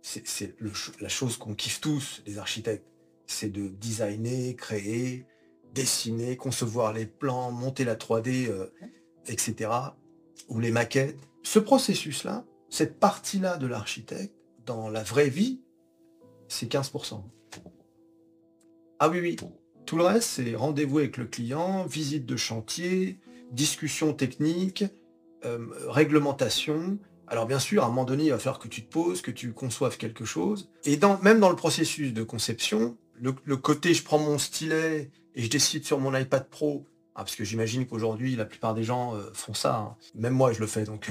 c'est 0.02 0.56
la 1.00 1.08
chose 1.08 1.36
qu'on 1.36 1.54
kiffe 1.54 1.80
tous, 1.80 2.22
les 2.26 2.38
architectes, 2.38 2.86
c'est 3.26 3.50
de 3.50 3.68
designer, 3.68 4.54
créer, 4.54 5.26
dessiner, 5.72 6.36
concevoir 6.36 6.92
les 6.92 7.06
plans, 7.06 7.52
monter 7.52 7.84
la 7.84 7.94
3D, 7.94 8.48
euh, 8.48 8.66
etc. 9.26 9.70
Ou 10.48 10.60
les 10.60 10.70
maquettes. 10.70 11.18
Ce 11.42 11.58
processus-là, 11.58 12.44
cette 12.68 12.98
partie-là 12.98 13.56
de 13.56 13.66
l'architecte, 13.66 14.34
dans 14.66 14.88
la 14.88 15.02
vraie 15.02 15.28
vie, 15.28 15.60
c'est 16.48 16.70
15%. 16.70 17.22
Ah 18.98 19.08
oui, 19.08 19.20
oui. 19.20 19.36
Tout 19.86 19.96
le 19.96 20.04
reste, 20.04 20.28
c'est 20.28 20.54
rendez-vous 20.54 20.98
avec 20.98 21.16
le 21.16 21.26
client, 21.26 21.84
visite 21.84 22.24
de 22.24 22.36
chantier, 22.36 23.18
discussion 23.52 24.14
technique, 24.14 24.84
euh, 25.44 25.66
réglementation. 25.88 26.98
Alors 27.26 27.46
bien 27.46 27.58
sûr, 27.58 27.82
à 27.82 27.86
un 27.86 27.88
moment 27.88 28.04
donné, 28.04 28.24
il 28.24 28.30
va 28.30 28.38
falloir 28.38 28.58
que 28.58 28.68
tu 28.68 28.84
te 28.84 28.90
poses, 28.90 29.20
que 29.20 29.30
tu 29.30 29.52
conçoives 29.52 29.98
quelque 29.98 30.24
chose. 30.24 30.70
Et 30.84 30.98
même 31.22 31.40
dans 31.40 31.50
le 31.50 31.56
processus 31.56 32.12
de 32.12 32.22
conception, 32.22 32.96
le 33.20 33.56
côté 33.56 33.94
je 33.94 34.02
prends 34.02 34.18
mon 34.18 34.38
stylet 34.38 35.10
et 35.34 35.42
je 35.42 35.50
décide 35.50 35.84
sur 35.84 36.00
mon 36.00 36.16
iPad 36.16 36.48
Pro, 36.48 36.86
ah, 37.14 37.22
parce 37.22 37.36
que 37.36 37.44
j'imagine 37.44 37.86
qu'aujourd'hui 37.86 38.36
la 38.36 38.44
plupart 38.44 38.74
des 38.74 38.84
gens 38.84 39.14
euh, 39.14 39.22
font 39.34 39.54
ça, 39.54 39.76
hein. 39.76 39.96
même 40.14 40.32
moi 40.32 40.52
je 40.52 40.60
le 40.60 40.66
fais 40.66 40.84
donc. 40.84 41.10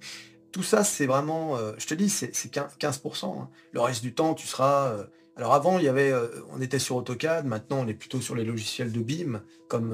Tout 0.52 0.62
ça 0.62 0.84
c'est 0.84 1.06
vraiment, 1.06 1.56
euh, 1.56 1.72
je 1.78 1.86
te 1.86 1.94
dis, 1.94 2.10
c'est 2.10 2.32
15%. 2.32 3.40
Hein. 3.40 3.48
Le 3.72 3.80
reste 3.80 4.02
du 4.02 4.14
temps 4.14 4.34
tu 4.34 4.46
seras... 4.46 5.06
Euh, 5.38 5.42
alors 5.42 5.54
avant 5.54 5.78
avait, 5.78 6.12
on 6.50 6.60
était 6.60 6.78
sur 6.78 6.96
AutoCAD, 6.96 7.46
maintenant 7.46 7.80
on 7.80 7.86
est 7.86 7.94
plutôt 7.94 8.20
sur 8.20 8.34
les 8.34 8.44
logiciels 8.44 8.92
de 8.92 9.00
BIM 9.00 9.42
comme 9.68 9.92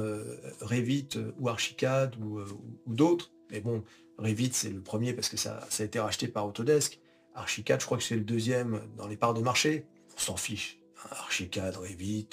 Revit 0.61 1.11
ou 1.39 1.49
Archicad 1.49 2.17
ou, 2.17 2.41
d'autres. 2.87 3.33
Mais 3.51 3.61
bon, 3.61 3.85
Revit 4.19 4.51
c'est 4.53 4.71
le 4.71 4.81
premier 4.81 5.13
parce 5.13 5.29
que 5.29 5.37
ça, 5.37 5.61
a 5.79 5.83
été 5.83 6.01
racheté 6.01 6.29
par 6.29 6.47
Autodesk. 6.47 7.01
Archicad 7.35 7.81
je 7.81 7.87
crois 7.87 7.99
que 7.99 8.05
c'est 8.05 8.17
le 8.17 8.25
deuxième 8.25 8.81
dans 8.97 9.07
les 9.07 9.17
parts 9.17 9.35
de 9.35 9.43
marché. 9.43 9.87
On 10.17 10.21
s'en 10.21 10.37
fiche. 10.37 10.81
Archicad, 11.11 11.77
Revit, 11.77 12.29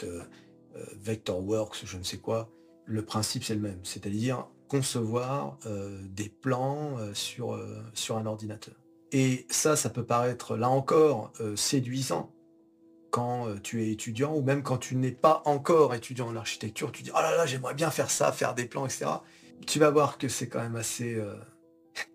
euh, 0.76 0.86
Vectorworks, 1.02 1.86
je 1.86 1.98
ne 1.98 2.04
sais 2.04 2.18
quoi, 2.18 2.50
le 2.86 3.04
principe 3.04 3.44
c'est 3.44 3.56
le 3.56 3.62
même, 3.62 3.80
c'est-à-dire 3.84 4.48
concevoir 4.68 5.58
euh, 5.66 6.02
des 6.08 6.30
plans 6.30 6.98
euh, 6.98 7.14
sur, 7.14 7.60
sur 7.94 8.18
un 8.18 8.26
ordinateur. 8.26 8.76
Et 9.12 9.46
ça, 9.50 9.76
ça 9.76 9.90
peut 9.90 10.06
paraître 10.06 10.56
là 10.56 10.70
encore 10.70 11.34
séduisant 11.58 12.32
quand 13.12 13.62
tu 13.62 13.84
es 13.84 13.92
étudiant 13.92 14.34
ou 14.34 14.42
même 14.42 14.64
quand 14.64 14.78
tu 14.78 14.96
n'es 14.96 15.12
pas 15.12 15.44
encore 15.46 15.94
étudiant 15.94 16.28
en 16.28 16.36
architecture, 16.36 16.92
tu 16.92 17.04
dis 17.04 17.12
oh 17.14 17.20
là 17.22 17.36
là 17.36 17.46
j'aimerais 17.46 17.74
bien 17.74 17.92
faire 17.92 18.10
ça, 18.10 18.32
faire 18.32 18.56
des 18.56 18.66
plans, 18.66 18.86
etc. 18.86 19.06
Tu 19.68 19.78
vas 19.78 19.92
voir 19.92 20.18
que 20.18 20.28
c'est 20.28 20.48
quand 20.48 20.62
même 20.62 20.76
assez 20.76 21.22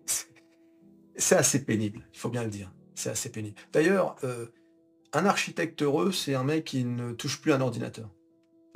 c'est 1.15 1.37
assez 1.37 1.63
pénible, 1.63 2.05
il 2.13 2.19
faut 2.19 2.29
bien 2.29 2.43
le 2.43 2.49
dire. 2.49 2.73
C'est 2.95 3.11
assez 3.11 3.31
pénible. 3.31 3.55
D'ailleurs, 3.71 4.15
un 5.13 5.25
architecte 5.25 5.83
heureux, 5.83 6.11
c'est 6.11 6.33
un 6.33 6.43
mec 6.43 6.65
qui 6.65 6.83
ne 6.83 7.13
touche 7.13 7.39
plus 7.39 7.53
un 7.53 7.61
ordinateur 7.61 8.09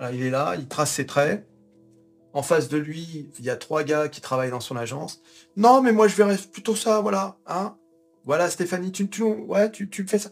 il 0.10 0.24
est 0.24 0.30
là, 0.30 0.56
il 0.58 0.68
trace 0.68 0.92
ses 0.92 1.06
traits. 1.06 1.48
En 2.34 2.44
face 2.44 2.70
de 2.70 2.78
lui, 2.78 3.30
il 3.38 3.46
y 3.46 3.50
a 3.50 3.58
trois 3.58 3.84
gars 3.84 4.08
qui 4.08 4.22
travaillent 4.22 4.52
dans 4.52 4.62
son 4.62 4.78
agence. 4.78 5.22
Non, 5.58 5.82
mais 5.82 5.92
moi 5.92 6.08
je 6.08 6.16
verrais 6.16 6.38
plutôt 6.38 6.76
ça, 6.76 7.02
voilà. 7.02 7.38
Hein 7.46 7.76
Voilà, 8.24 8.50
Stéphanie, 8.50 8.92
tu, 8.92 9.10
tu, 9.10 9.24
ouais, 9.24 9.70
tu, 9.70 9.90
tu 9.90 10.08
fais 10.08 10.18
ça. 10.18 10.30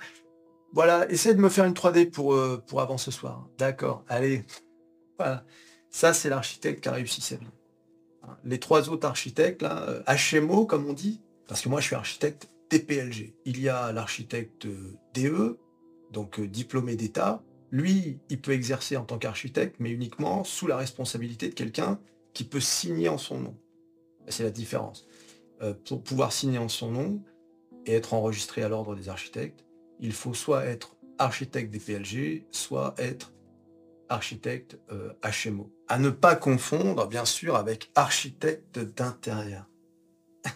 Voilà, 0.72 1.10
essaie 1.10 1.34
de 1.34 1.42
me 1.42 1.50
faire 1.50 1.66
une 1.66 1.74
3D 1.74 2.12
pour, 2.12 2.34
euh, 2.34 2.64
pour 2.66 2.82
avant 2.82 2.98
ce 2.98 3.10
soir. 3.12 3.48
D'accord, 3.58 4.04
allez. 4.08 4.46
Voilà. 5.18 5.44
Ça, 5.90 6.14
c'est 6.14 6.30
l'architecte 6.30 6.84
qui 6.84 6.90
a 6.90 6.92
réussi 6.92 7.22
sa 7.22 7.38
vie. 7.38 7.48
Hein, 8.24 8.38
les 8.44 8.60
trois 8.60 8.90
autres 8.90 9.08
architectes, 9.08 9.66
HMO, 10.08 10.66
comme 10.66 10.86
on 10.86 10.94
dit, 10.94 11.22
parce 11.48 11.62
que 11.62 11.70
moi, 11.70 11.82
je 11.82 11.88
suis 11.88 11.96
architecte 11.96 12.50
DPLG. 12.70 13.34
Il 13.46 13.60
y 13.60 13.68
a 13.68 13.92
l'architecte 13.92 14.68
DE, 15.16 15.58
donc 16.12 16.40
diplômé 16.40 16.96
d'État. 16.96 17.42
Lui, 17.72 18.20
il 18.30 18.40
peut 18.40 18.52
exercer 18.52 18.96
en 18.96 19.06
tant 19.06 19.18
qu'architecte, 19.18 19.78
mais 19.80 19.90
uniquement 19.90 20.44
sous 20.44 20.68
la 20.68 20.78
responsabilité 20.78 21.50
de 21.50 21.56
quelqu'un 21.56 22.00
qui 22.34 22.44
peut 22.44 22.60
signer 22.60 23.10
en 23.10 23.18
son 23.18 23.40
nom. 23.40 23.58
C'est 24.28 24.44
la 24.44 24.52
différence. 24.52 25.08
pour 25.86 26.04
pouvoir 26.04 26.32
signer 26.32 26.60
en 26.60 26.70
son 26.70 26.92
nom 26.92 27.24
et 27.88 27.96
être 27.96 28.14
enregistré 28.14 28.62
à 28.62 28.70
l'ordre 28.70 28.96
des 28.96 29.10
architectes, 29.10 29.66
il 30.00 30.14
faut 30.14 30.34
soit 30.34 30.66
être 30.66 30.96
architecte 31.18 31.72
DPLG, 31.72 32.46
soit 32.52 32.96
être 32.98 33.34
architecte 34.08 34.80
HMO. 34.90 35.72
À 35.88 36.00
ne 36.00 36.10
pas 36.10 36.36
confondre, 36.36 37.08
bien 37.08 37.26
sûr, 37.26 37.56
avec 37.56 37.92
architecte 37.96 38.80
d'intérieur. 38.80 39.70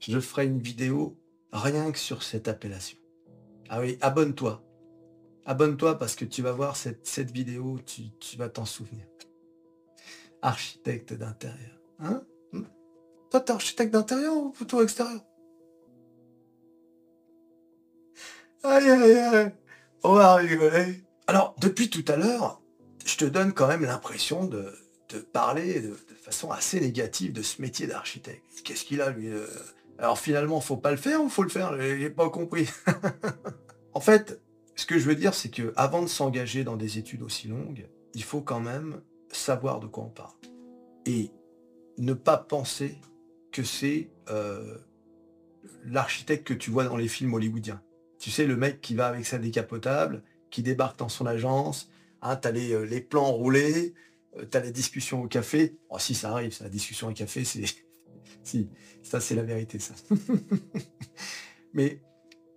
Je 0.00 0.18
ferai 0.20 0.46
une 0.46 0.60
vidéo 0.60 1.18
rien 1.52 1.90
que 1.92 1.98
sur 1.98 2.22
cette 2.22 2.48
appellation. 2.48 2.98
Ah 3.68 3.80
oui, 3.80 3.98
abonne-toi. 4.00 4.64
Abonne-toi 5.46 5.98
parce 5.98 6.14
que 6.14 6.24
tu 6.24 6.42
vas 6.42 6.52
voir 6.52 6.76
cette, 6.76 7.06
cette 7.06 7.30
vidéo, 7.30 7.78
tu, 7.84 8.10
tu 8.18 8.36
vas 8.36 8.48
t'en 8.48 8.64
souvenir. 8.64 9.06
Architecte 10.42 11.12
d'intérieur. 11.12 11.78
Hein? 11.98 12.22
Hmm? 12.52 12.64
Toi, 13.30 13.40
t'es 13.40 13.52
architecte 13.52 13.92
d'intérieur 13.92 14.36
ou 14.36 14.50
plutôt 14.50 14.82
extérieur? 14.82 15.20
Aïe, 18.62 18.90
aïe, 18.90 19.18
aïe. 19.18 19.52
On 20.02 20.14
va 20.14 20.34
rigoler. 20.34 21.02
Alors, 21.26 21.54
depuis 21.60 21.90
tout 21.90 22.04
à 22.08 22.16
l'heure, 22.16 22.60
je 23.06 23.16
te 23.16 23.24
donne 23.24 23.52
quand 23.52 23.68
même 23.68 23.82
l'impression 23.82 24.44
de, 24.44 24.72
parler 25.32 25.80
de, 25.80 25.94
façon 26.22 26.50
assez 26.50 26.80
négative 26.80 27.32
de 27.32 27.42
ce 27.42 27.62
métier 27.62 27.86
d'architecte. 27.86 28.44
Qu'est-ce 28.64 28.84
qu'il 28.84 29.00
a, 29.00 29.10
lui 29.10 29.28
euh 29.28 29.46
Alors 29.98 30.18
finalement, 30.18 30.60
faut 30.60 30.76
pas 30.76 30.90
le 30.90 30.96
faire 30.96 31.22
ou 31.22 31.28
faut 31.28 31.42
le 31.42 31.48
faire? 31.48 31.80
J'ai 31.80 32.10
pas 32.10 32.28
compris. 32.28 32.68
en 33.94 34.00
fait, 34.00 34.40
ce 34.76 34.86
que 34.86 34.98
je 34.98 35.04
veux 35.06 35.14
dire, 35.14 35.34
c'est 35.34 35.50
que 35.50 35.72
avant 35.76 36.02
de 36.02 36.08
s'engager 36.08 36.64
dans 36.64 36.76
des 36.76 36.98
études 36.98 37.22
aussi 37.22 37.48
longues, 37.48 37.88
il 38.14 38.22
faut 38.22 38.42
quand 38.42 38.60
même 38.60 39.00
savoir 39.32 39.80
de 39.80 39.86
quoi 39.86 40.04
on 40.04 40.10
parle. 40.10 40.34
Et 41.06 41.30
ne 41.98 42.12
pas 42.12 42.36
penser 42.36 42.98
que 43.52 43.62
c'est 43.62 44.10
euh, 44.28 44.78
l'architecte 45.84 46.46
que 46.46 46.54
tu 46.54 46.70
vois 46.70 46.84
dans 46.84 46.96
les 46.96 47.08
films 47.08 47.34
hollywoodiens. 47.34 47.82
Tu 48.20 48.30
sais, 48.30 48.46
le 48.46 48.54
mec 48.54 48.82
qui 48.82 48.94
va 48.94 49.08
avec 49.08 49.24
sa 49.24 49.38
décapotable, 49.38 50.22
qui 50.50 50.62
débarque 50.62 50.98
dans 50.98 51.08
son 51.08 51.24
agence, 51.24 51.88
hein, 52.20 52.36
tu 52.36 52.48
as 52.48 52.52
euh, 52.52 52.84
les, 52.84 53.00
plans 53.00 53.32
roulés, 53.32 53.94
euh, 54.36 54.44
tu 54.48 54.58
as 54.58 54.60
la 54.60 54.70
discussion 54.70 55.22
au 55.22 55.26
café. 55.26 55.78
Oh, 55.88 55.98
si 55.98 56.14
ça 56.14 56.30
arrive, 56.30 56.54
la 56.60 56.68
discussion 56.68 57.08
au 57.08 57.12
café, 57.12 57.44
c'est... 57.44 57.64
si, 58.44 58.68
ça 59.02 59.20
c'est 59.20 59.34
la 59.34 59.42
vérité, 59.42 59.78
ça. 59.78 59.94
Mais 61.72 62.02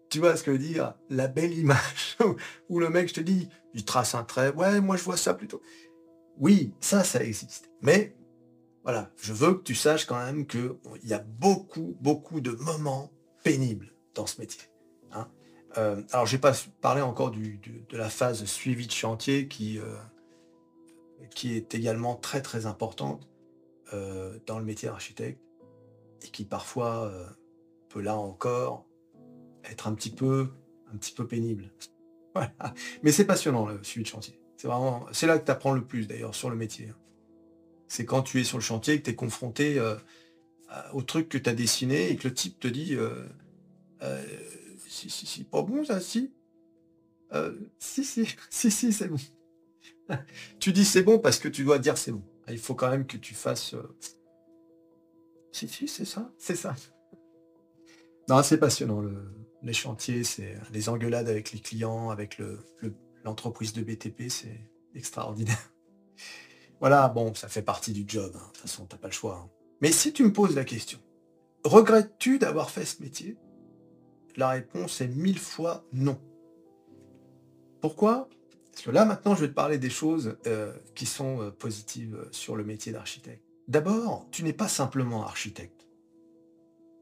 tu 0.09 0.19
vois 0.19 0.35
ce 0.35 0.43
que 0.43 0.51
je 0.51 0.57
veux 0.57 0.63
dire? 0.63 0.95
La 1.09 1.29
belle 1.29 1.57
image 1.57 2.17
où 2.69 2.79
le 2.79 2.89
mec, 2.89 3.07
je 3.07 3.13
te 3.13 3.21
dis, 3.21 3.47
il 3.73 3.85
trace 3.85 4.15
un 4.15 4.25
trait, 4.25 4.53
ouais, 4.53 4.81
moi 4.81 4.97
je 4.97 5.03
vois 5.03 5.17
ça 5.17 5.33
plutôt. 5.33 5.61
Oui, 6.37 6.73
ça, 6.81 7.05
ça 7.05 7.23
existe. 7.23 7.71
Mais 7.81 8.17
voilà, 8.83 9.13
je 9.15 9.31
veux 9.31 9.53
que 9.53 9.63
tu 9.63 9.75
saches 9.75 10.05
quand 10.05 10.21
même 10.25 10.45
qu'il 10.45 10.75
y 11.05 11.13
a 11.13 11.19
beaucoup, 11.19 11.95
beaucoup 12.01 12.41
de 12.41 12.51
moments 12.51 13.13
pénibles 13.45 13.93
dans 14.13 14.25
ce 14.25 14.41
métier. 14.41 14.72
Hein. 15.75 15.79
Euh, 15.79 16.01
alors, 16.11 16.25
je 16.25 16.35
n'ai 16.35 16.41
pas 16.41 16.53
parlé 16.81 17.01
encore 17.01 17.31
de 17.31 17.97
la 17.97 18.09
phase 18.09 18.45
suivi 18.45 18.87
de 18.87 18.91
chantier 18.91 19.47
qui, 19.47 19.79
euh, 19.79 19.95
qui 21.35 21.55
est 21.55 21.75
également 21.75 22.15
très, 22.15 22.41
très 22.41 22.65
importante 22.65 23.27
euh, 23.93 24.37
dans 24.45 24.59
le 24.59 24.65
métier 24.65 24.89
d'architecte 24.89 25.41
et 26.21 26.27
qui 26.27 26.45
parfois 26.45 27.11
peut 27.89 28.01
là 28.01 28.15
encore 28.15 28.85
être 29.69 29.87
un 29.87 29.93
petit 29.93 30.11
peu, 30.11 30.49
un 30.93 30.97
petit 30.97 31.13
peu 31.13 31.27
pénible. 31.27 31.71
Mais 33.03 33.11
c'est 33.11 33.25
passionnant 33.25 33.67
le 33.67 33.83
suivi 33.83 34.03
de 34.03 34.09
chantier. 34.09 34.39
C'est 34.55 34.67
vraiment, 34.67 35.05
c'est 35.11 35.27
là 35.27 35.37
que 35.37 35.45
tu 35.45 35.51
apprends 35.51 35.73
le 35.73 35.83
plus 35.83 36.07
d'ailleurs 36.07 36.33
sur 36.33 36.49
le 36.49 36.55
métier. 36.55 36.93
C'est 37.89 38.05
quand 38.05 38.21
tu 38.23 38.39
es 38.39 38.43
sur 38.45 38.57
le 38.57 38.63
chantier 38.63 38.99
que 38.99 39.05
tu 39.05 39.11
es 39.11 39.15
confronté 39.15 39.77
euh, 40.73 40.81
au 40.93 41.03
truc 41.03 41.29
que 41.29 41.37
tu 41.37 41.49
as 41.49 41.53
dessiné 41.53 42.09
et 42.09 42.15
que 42.15 42.27
le 42.27 42.33
type 42.33 42.59
te 42.59 42.67
dit 42.67 42.95
euh, 42.95 43.27
euh, 44.01 44.23
si, 44.93 45.09
si, 45.09 45.25
si, 45.25 45.43
pas 45.43 45.61
bon 45.61 45.83
ça, 45.83 45.99
si. 45.99 46.31
si, 47.79 48.03
si, 48.03 48.27
si, 48.49 48.71
si, 48.71 48.93
c'est 48.93 49.07
bon. 49.07 49.17
tu 50.59 50.71
dis 50.71 50.85
c'est 50.85 51.03
bon 51.03 51.19
parce 51.19 51.39
que 51.39 51.47
tu 51.47 51.63
dois 51.63 51.79
dire 51.79 51.97
c'est 51.97 52.11
bon. 52.11 52.23
Il 52.47 52.59
faut 52.59 52.75
quand 52.75 52.89
même 52.89 53.07
que 53.07 53.17
tu 53.17 53.33
fasses. 53.33 53.75
Si, 55.51 55.67
si, 55.67 55.87
c'est 55.87 56.05
ça, 56.05 56.31
c'est 56.37 56.55
ça. 56.55 56.75
Non, 58.29 58.41
c'est 58.43 58.57
passionnant. 58.57 59.01
Le, 59.01 59.33
les 59.63 59.73
chantiers, 59.73 60.23
c'est 60.23 60.57
les 60.71 60.89
engueulades 60.89 61.29
avec 61.29 61.51
les 61.51 61.59
clients, 61.59 62.09
avec 62.09 62.37
le, 62.37 62.59
l'entreprise 63.23 63.73
de 63.73 63.81
BTP, 63.81 64.29
c'est 64.29 64.59
extraordinaire. 64.93 65.57
Voilà, 66.79 67.07
bon, 67.07 67.33
ça 67.33 67.47
fait 67.47 67.61
partie 67.61 67.93
du 67.93 68.03
job, 68.05 68.33
hein. 68.35 68.39
de 68.39 68.47
toute 68.47 68.57
façon, 68.57 68.85
t'as 68.85 68.97
pas 68.97 69.07
le 69.07 69.13
choix. 69.13 69.41
Hein. 69.41 69.49
Mais 69.79 69.89
si 69.89 70.11
tu 70.11 70.21
me 70.25 70.33
poses 70.33 70.53
la 70.53 70.65
question, 70.65 70.99
regrettes-tu 71.63 72.39
d'avoir 72.39 72.71
fait 72.71 72.83
ce 72.83 73.01
métier? 73.01 73.37
La 74.35 74.49
réponse 74.49 75.01
est 75.01 75.07
mille 75.07 75.39
fois 75.39 75.85
non. 75.93 76.19
Pourquoi? 77.81 78.29
Parce 78.71 78.85
que 78.85 78.91
là, 78.91 79.05
maintenant, 79.05 79.35
je 79.35 79.41
vais 79.41 79.49
te 79.49 79.53
parler 79.53 79.77
des 79.77 79.89
choses 79.89 80.37
euh, 80.47 80.73
qui 80.95 81.05
sont 81.05 81.41
euh, 81.41 81.51
positives 81.51 82.27
sur 82.31 82.55
le 82.55 82.63
métier 82.63 82.91
d'architecte. 82.91 83.43
D'abord, 83.67 84.27
tu 84.31 84.43
n'es 84.43 84.53
pas 84.53 84.67
simplement 84.67 85.23
architecte. 85.23 85.87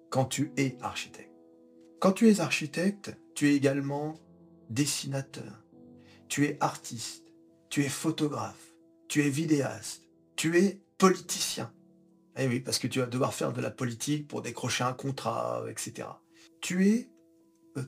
Quand 0.09 0.25
tu 0.25 0.51
es 0.57 0.77
architecte. 0.81 1.31
Quand 1.99 2.11
tu 2.11 2.29
es 2.29 2.39
architecte, 2.39 3.15
tu 3.35 3.49
es 3.49 3.55
également 3.55 4.15
dessinateur, 4.69 5.63
tu 6.27 6.45
es 6.45 6.57
artiste, 6.59 7.31
tu 7.69 7.83
es 7.83 7.89
photographe, 7.89 8.73
tu 9.07 9.23
es 9.23 9.29
vidéaste, 9.29 10.09
tu 10.35 10.57
es 10.57 10.81
politicien. 10.97 11.71
Eh 12.37 12.47
oui, 12.47 12.59
parce 12.59 12.79
que 12.79 12.87
tu 12.87 12.99
vas 12.99 13.05
devoir 13.05 13.33
faire 13.33 13.53
de 13.53 13.61
la 13.61 13.71
politique 13.71 14.27
pour 14.27 14.41
décrocher 14.41 14.83
un 14.83 14.93
contrat, 14.93 15.63
etc. 15.69 16.07
Tu 16.61 16.87
es 16.87 16.99
euh, 16.99 17.10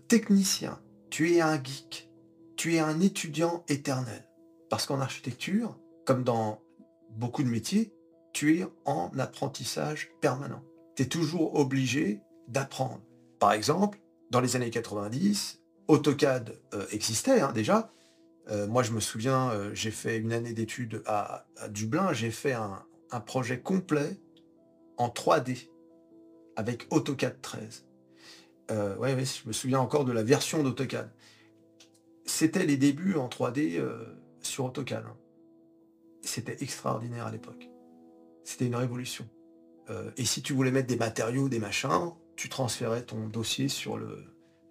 technicien, 0.08 0.80
tu 1.10 1.34
es 1.34 1.42
un 1.42 1.62
geek, 1.62 2.10
tu 2.56 2.76
es 2.76 2.80
un 2.80 3.00
étudiant 3.00 3.64
éternel. 3.68 4.28
Parce 4.70 4.86
qu'en 4.86 5.00
architecture, 5.00 5.78
comme 6.06 6.24
dans 6.24 6.62
beaucoup 7.12 7.44
de 7.44 7.50
métiers, 7.50 7.94
tu 8.34 8.60
es 8.60 8.66
en 8.86 9.12
apprentissage 9.20 10.10
permanent. 10.22 10.64
Tu 10.96 11.04
es 11.04 11.06
toujours 11.06 11.56
obligé 11.56 12.22
d'apprendre. 12.48 13.02
Par 13.40 13.54
exemple, 13.54 14.00
dans 14.32 14.42
les 14.42 14.56
années 14.56 14.72
90, 14.72 15.62
AutoCAD 15.88 16.60
euh, 16.74 16.86
existait 16.92 17.42
hein, 17.42 17.52
déjà, 17.54 17.92
euh, 18.50 18.68
moi, 18.68 18.84
je 18.84 18.92
me 18.92 19.00
souviens, 19.00 19.52
euh, 19.52 19.72
j'ai 19.74 19.92
fait 19.92 20.18
une 20.18 20.34
année 20.34 20.54
d'études 20.54 21.02
à, 21.06 21.46
Dublin, 21.70 22.14
j'ai 22.14 22.32
fait 22.32 22.54
un, 22.54 22.86
projet 23.28 23.60
complet 23.60 24.20
en 24.98 25.08
3D 25.08 25.70
avec 26.56 26.88
AutoCAD 26.90 27.40
13. 27.44 27.86
Euh, 28.72 28.96
ouais, 28.98 29.12
je 29.12 29.48
me 29.48 29.54
souviens 29.54 29.80
encore 29.80 30.06
de 30.06 30.12
la 30.12 30.24
version 30.24 30.64
d'AutoCAD. 30.64 31.12
C'était 32.26 32.66
les 32.66 32.78
débuts 32.78 33.16
en 33.16 33.28
3D 33.28 33.82
sur 34.42 34.66
AutoCAD. 34.66 35.04
Hein. 35.06 35.18
C'était 36.22 36.58
extraordinaire 36.62 37.28
à 37.28 37.32
l'époque. 37.32 37.70
C'était 38.44 38.66
une 38.66 38.76
révolution. 38.76 39.28
et 40.18 40.26
si 40.26 40.42
tu 40.42 40.54
voulais 40.54 40.72
mettre 40.72 40.88
des 40.88 40.96
matériaux, 40.96 41.50
des 41.50 41.60
machins, 41.60 42.12
tu 42.38 42.48
transférais 42.48 43.04
ton 43.04 43.28
dossier 43.28 43.68
sur 43.68 43.98
le 43.98 44.24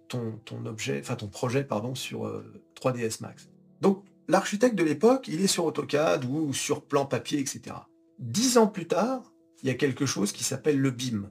ton, 0.07 0.39
ton 0.45 0.65
objet, 0.65 0.99
enfin 0.99 1.15
ton 1.15 1.27
projet 1.27 1.63
pardon 1.63 1.93
sur 1.93 2.43
3ds 2.75 3.21
Max. 3.21 3.49
Donc 3.81 4.03
l'architecte 4.27 4.75
de 4.75 4.83
l'époque, 4.83 5.27
il 5.27 5.41
est 5.41 5.47
sur 5.47 5.65
AutoCAD 5.65 6.25
ou 6.25 6.53
sur 6.53 6.83
plan 6.83 7.05
papier, 7.05 7.39
etc. 7.39 7.75
Dix 8.19 8.57
ans 8.57 8.67
plus 8.67 8.87
tard, 8.87 9.33
il 9.61 9.67
y 9.67 9.71
a 9.71 9.75
quelque 9.75 10.05
chose 10.05 10.31
qui 10.31 10.43
s'appelle 10.43 10.79
le 10.79 10.91
BIM. 10.91 11.29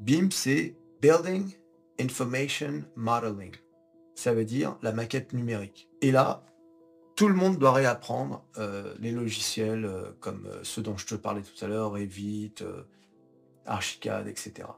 BIM, 0.00 0.30
c'est 0.30 0.76
Building 1.02 1.52
Information 2.00 2.84
Modeling. 2.96 3.54
Ça 4.14 4.32
veut 4.32 4.44
dire 4.44 4.76
la 4.82 4.92
maquette 4.92 5.32
numérique. 5.32 5.88
Et 6.00 6.10
là, 6.10 6.44
tout 7.16 7.28
le 7.28 7.34
monde 7.34 7.58
doit 7.58 7.72
réapprendre 7.72 8.44
euh, 8.58 8.94
les 8.98 9.10
logiciels 9.10 9.86
euh, 9.86 10.12
comme 10.20 10.46
euh, 10.46 10.60
ceux 10.62 10.82
dont 10.82 10.98
je 10.98 11.06
te 11.06 11.14
parlais 11.14 11.42
tout 11.42 11.64
à 11.64 11.68
l'heure, 11.68 11.92
Revit, 11.92 12.54
Archicad, 13.64 14.28
etc. 14.28 14.68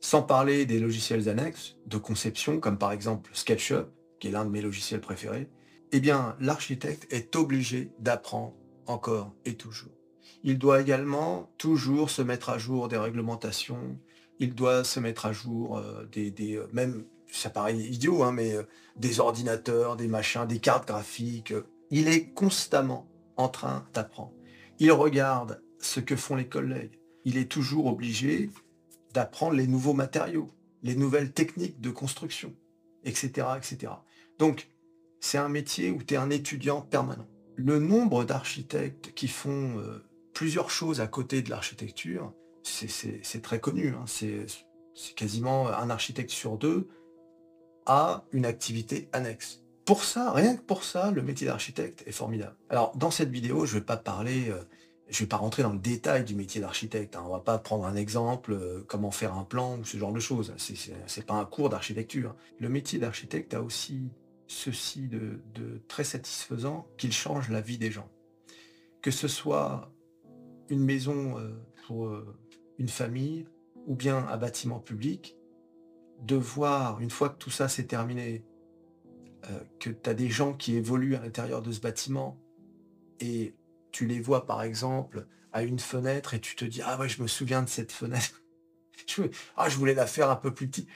Sans 0.00 0.22
parler 0.22 0.66
des 0.66 0.80
logiciels 0.80 1.28
annexes 1.28 1.76
de 1.86 1.98
conception, 1.98 2.58
comme 2.58 2.78
par 2.78 2.92
exemple 2.92 3.30
SketchUp, 3.34 3.86
qui 4.18 4.28
est 4.28 4.30
l'un 4.30 4.44
de 4.44 4.50
mes 4.50 4.62
logiciels 4.62 5.00
préférés, 5.00 5.50
eh 5.92 6.00
bien, 6.00 6.36
l'architecte 6.40 7.06
est 7.12 7.36
obligé 7.36 7.92
d'apprendre 7.98 8.54
encore 8.86 9.34
et 9.44 9.54
toujours. 9.54 9.92
Il 10.42 10.58
doit 10.58 10.80
également 10.80 11.50
toujours 11.58 12.10
se 12.10 12.22
mettre 12.22 12.50
à 12.50 12.58
jour 12.58 12.88
des 12.88 12.98
réglementations, 12.98 13.98
il 14.38 14.54
doit 14.54 14.84
se 14.84 15.00
mettre 15.00 15.26
à 15.26 15.32
jour 15.32 15.78
euh, 15.78 16.06
des, 16.12 16.56
euh, 16.56 16.68
même, 16.72 17.04
ça 17.30 17.50
paraît 17.50 17.76
idiot, 17.76 18.22
hein, 18.22 18.32
mais 18.32 18.54
euh, 18.54 18.64
des 18.96 19.20
ordinateurs, 19.20 19.96
des 19.96 20.08
machins, 20.08 20.46
des 20.46 20.58
cartes 20.58 20.86
graphiques. 20.88 21.54
Il 21.90 22.08
est 22.08 22.30
constamment 22.30 23.08
en 23.36 23.48
train 23.48 23.86
d'apprendre. 23.92 24.32
Il 24.78 24.92
regarde 24.92 25.62
ce 25.78 26.00
que 26.00 26.16
font 26.16 26.36
les 26.36 26.48
collègues. 26.48 26.98
Il 27.24 27.36
est 27.36 27.50
toujours 27.50 27.86
obligé 27.86 28.50
d'apprendre 29.12 29.54
les 29.54 29.66
nouveaux 29.66 29.94
matériaux, 29.94 30.50
les 30.82 30.96
nouvelles 30.96 31.32
techniques 31.32 31.80
de 31.80 31.90
construction, 31.90 32.54
etc. 33.04 33.46
etc. 33.56 33.92
Donc, 34.38 34.68
c'est 35.20 35.38
un 35.38 35.48
métier 35.48 35.90
où 35.90 36.02
tu 36.02 36.14
es 36.14 36.16
un 36.16 36.30
étudiant 36.30 36.82
permanent. 36.82 37.26
Le 37.56 37.78
nombre 37.78 38.24
d'architectes 38.24 39.14
qui 39.14 39.28
font 39.28 39.80
plusieurs 40.34 40.70
choses 40.70 41.00
à 41.00 41.06
côté 41.06 41.40
de 41.40 41.48
l'architecture, 41.48 42.34
c'est- 42.64 43.40
très 43.42 43.60
connu. 43.60 43.88
hein. 43.94 44.04
C'est 44.06 44.46
quasiment 45.16 45.68
un 45.68 45.90
architecte 45.90 46.30
sur 46.30 46.56
deux 46.56 46.88
a 47.86 48.24
une 48.32 48.46
activité 48.46 49.08
annexe. 49.12 49.62
Pour 49.84 50.04
ça, 50.04 50.32
rien 50.32 50.56
que 50.56 50.62
pour 50.62 50.84
ça, 50.84 51.10
le 51.10 51.22
métier 51.22 51.46
d'architecte 51.46 52.02
est 52.06 52.12
formidable. 52.12 52.56
Alors, 52.70 52.96
dans 52.96 53.10
cette 53.10 53.28
vidéo, 53.30 53.66
je 53.66 53.74
vais 53.74 53.84
pas 53.84 53.98
parler, 53.98 54.48
euh, 54.48 54.62
je 55.08 55.18
vais 55.20 55.28
pas 55.28 55.36
rentrer 55.36 55.62
dans 55.62 55.72
le 55.74 55.78
détail 55.78 56.24
du 56.24 56.34
métier 56.34 56.62
d'architecte. 56.62 57.16
hein. 57.16 57.24
On 57.26 57.30
va 57.30 57.40
pas 57.40 57.58
prendre 57.58 57.84
un 57.84 57.94
exemple, 57.94 58.52
euh, 58.54 58.82
comment 58.88 59.10
faire 59.10 59.34
un 59.34 59.44
plan 59.44 59.78
ou 59.78 59.84
ce 59.84 59.98
genre 59.98 60.12
de 60.12 60.20
choses. 60.20 60.54
C'est- 60.56 61.26
pas 61.26 61.34
un 61.34 61.44
cours 61.44 61.68
d'architecture. 61.68 62.34
Le 62.58 62.70
métier 62.70 62.98
d'architecte 62.98 63.52
a 63.52 63.60
aussi 63.60 64.08
ceci 64.46 65.08
de, 65.08 65.40
très 65.88 66.04
satisfaisant 66.04 66.86
qu'il 66.96 67.12
change 67.12 67.50
la 67.50 67.60
vie 67.60 67.76
des 67.76 67.90
gens. 67.90 68.08
Que 69.02 69.10
ce 69.10 69.28
soit 69.28 69.92
une 70.70 70.80
maison 70.82 71.38
euh, 71.38 71.50
pour 71.86 72.06
une 72.78 72.88
famille 72.88 73.46
ou 73.86 73.94
bien 73.94 74.26
un 74.28 74.36
bâtiment 74.36 74.80
public, 74.80 75.36
de 76.22 76.36
voir, 76.36 77.00
une 77.00 77.10
fois 77.10 77.28
que 77.28 77.38
tout 77.38 77.50
ça 77.50 77.68
s'est 77.68 77.86
terminé, 77.86 78.44
euh, 79.50 79.60
que 79.78 79.90
tu 79.90 80.08
as 80.08 80.14
des 80.14 80.30
gens 80.30 80.54
qui 80.54 80.76
évoluent 80.76 81.16
à 81.16 81.20
l'intérieur 81.20 81.60
de 81.60 81.70
ce 81.70 81.80
bâtiment 81.80 82.40
et 83.20 83.54
tu 83.92 84.06
les 84.06 84.20
vois 84.20 84.46
par 84.46 84.62
exemple 84.62 85.26
à 85.52 85.62
une 85.62 85.78
fenêtre 85.78 86.34
et 86.34 86.40
tu 86.40 86.56
te 86.56 86.64
dis 86.64 86.80
ah 86.82 86.98
ouais 86.98 87.08
je 87.08 87.22
me 87.22 87.26
souviens 87.26 87.62
de 87.62 87.68
cette 87.68 87.92
fenêtre. 87.92 88.42
Je, 89.06 89.24
ah 89.56 89.68
je 89.68 89.76
voulais 89.76 89.92
la 89.92 90.06
faire 90.06 90.30
un 90.30 90.36
peu 90.36 90.54
plus 90.54 90.68
petite 90.68 90.88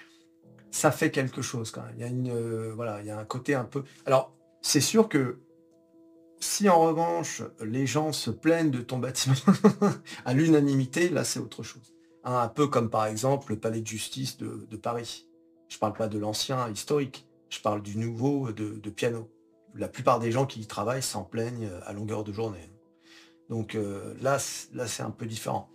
ça 0.71 0.93
fait 0.93 1.11
quelque 1.11 1.43
chose 1.43 1.73
quand 1.73 1.83
même. 1.83 1.95
Il 1.97 2.01
y 2.01 2.05
a 2.05 2.07
une 2.07 2.31
euh, 2.31 2.73
voilà 2.75 3.01
il 3.01 3.07
y 3.07 3.11
a 3.11 3.19
un 3.19 3.25
côté 3.25 3.55
un 3.55 3.65
peu 3.65 3.83
alors 4.07 4.35
c'est 4.63 4.81
sûr 4.81 5.09
que 5.09 5.41
si 6.41 6.69
en 6.69 6.81
revanche 6.81 7.43
les 7.61 7.87
gens 7.87 8.13
se 8.13 8.31
plaignent 8.31 8.71
de 8.71 8.81
ton 8.81 8.99
bâtiment 8.99 9.35
à 10.25 10.35
l'unanimité 10.35 11.09
là 11.09 11.25
c'est 11.25 11.41
autre 11.41 11.63
chose 11.63 11.95
Hein, 12.25 12.41
un 12.41 12.49
peu 12.49 12.67
comme 12.67 12.91
par 12.91 13.07
exemple 13.07 13.53
le 13.53 13.59
palais 13.59 13.81
de 13.81 13.87
justice 13.87 14.37
de, 14.37 14.77
Paris 14.77 15.27
je 15.69 15.79
parle 15.79 15.95
pas 15.95 16.09
de 16.09 16.19
l'ancien 16.19 16.69
historique 16.69 17.27
je 17.49 17.61
parle 17.61 17.81
du 17.83 17.97
nouveau 17.97 18.53
de, 18.53 18.91
piano. 18.91 19.31
La 19.75 19.89
plupart 19.89 20.19
des 20.19 20.31
gens 20.31 20.45
qui 20.45 20.61
y 20.61 20.67
travaillent 20.67 21.03
s'en 21.03 21.25
plaignent 21.25 21.71
à 21.87 21.95
longueur 21.95 22.25
de 22.25 22.33
journée. 22.33 22.71
Donc 23.49 23.75
euh, 23.75 24.15
là, 24.21 24.37
là 24.75 24.87
c'est 24.87 25.03
un 25.03 25.11
peu 25.11 25.25
différent. 25.25 25.71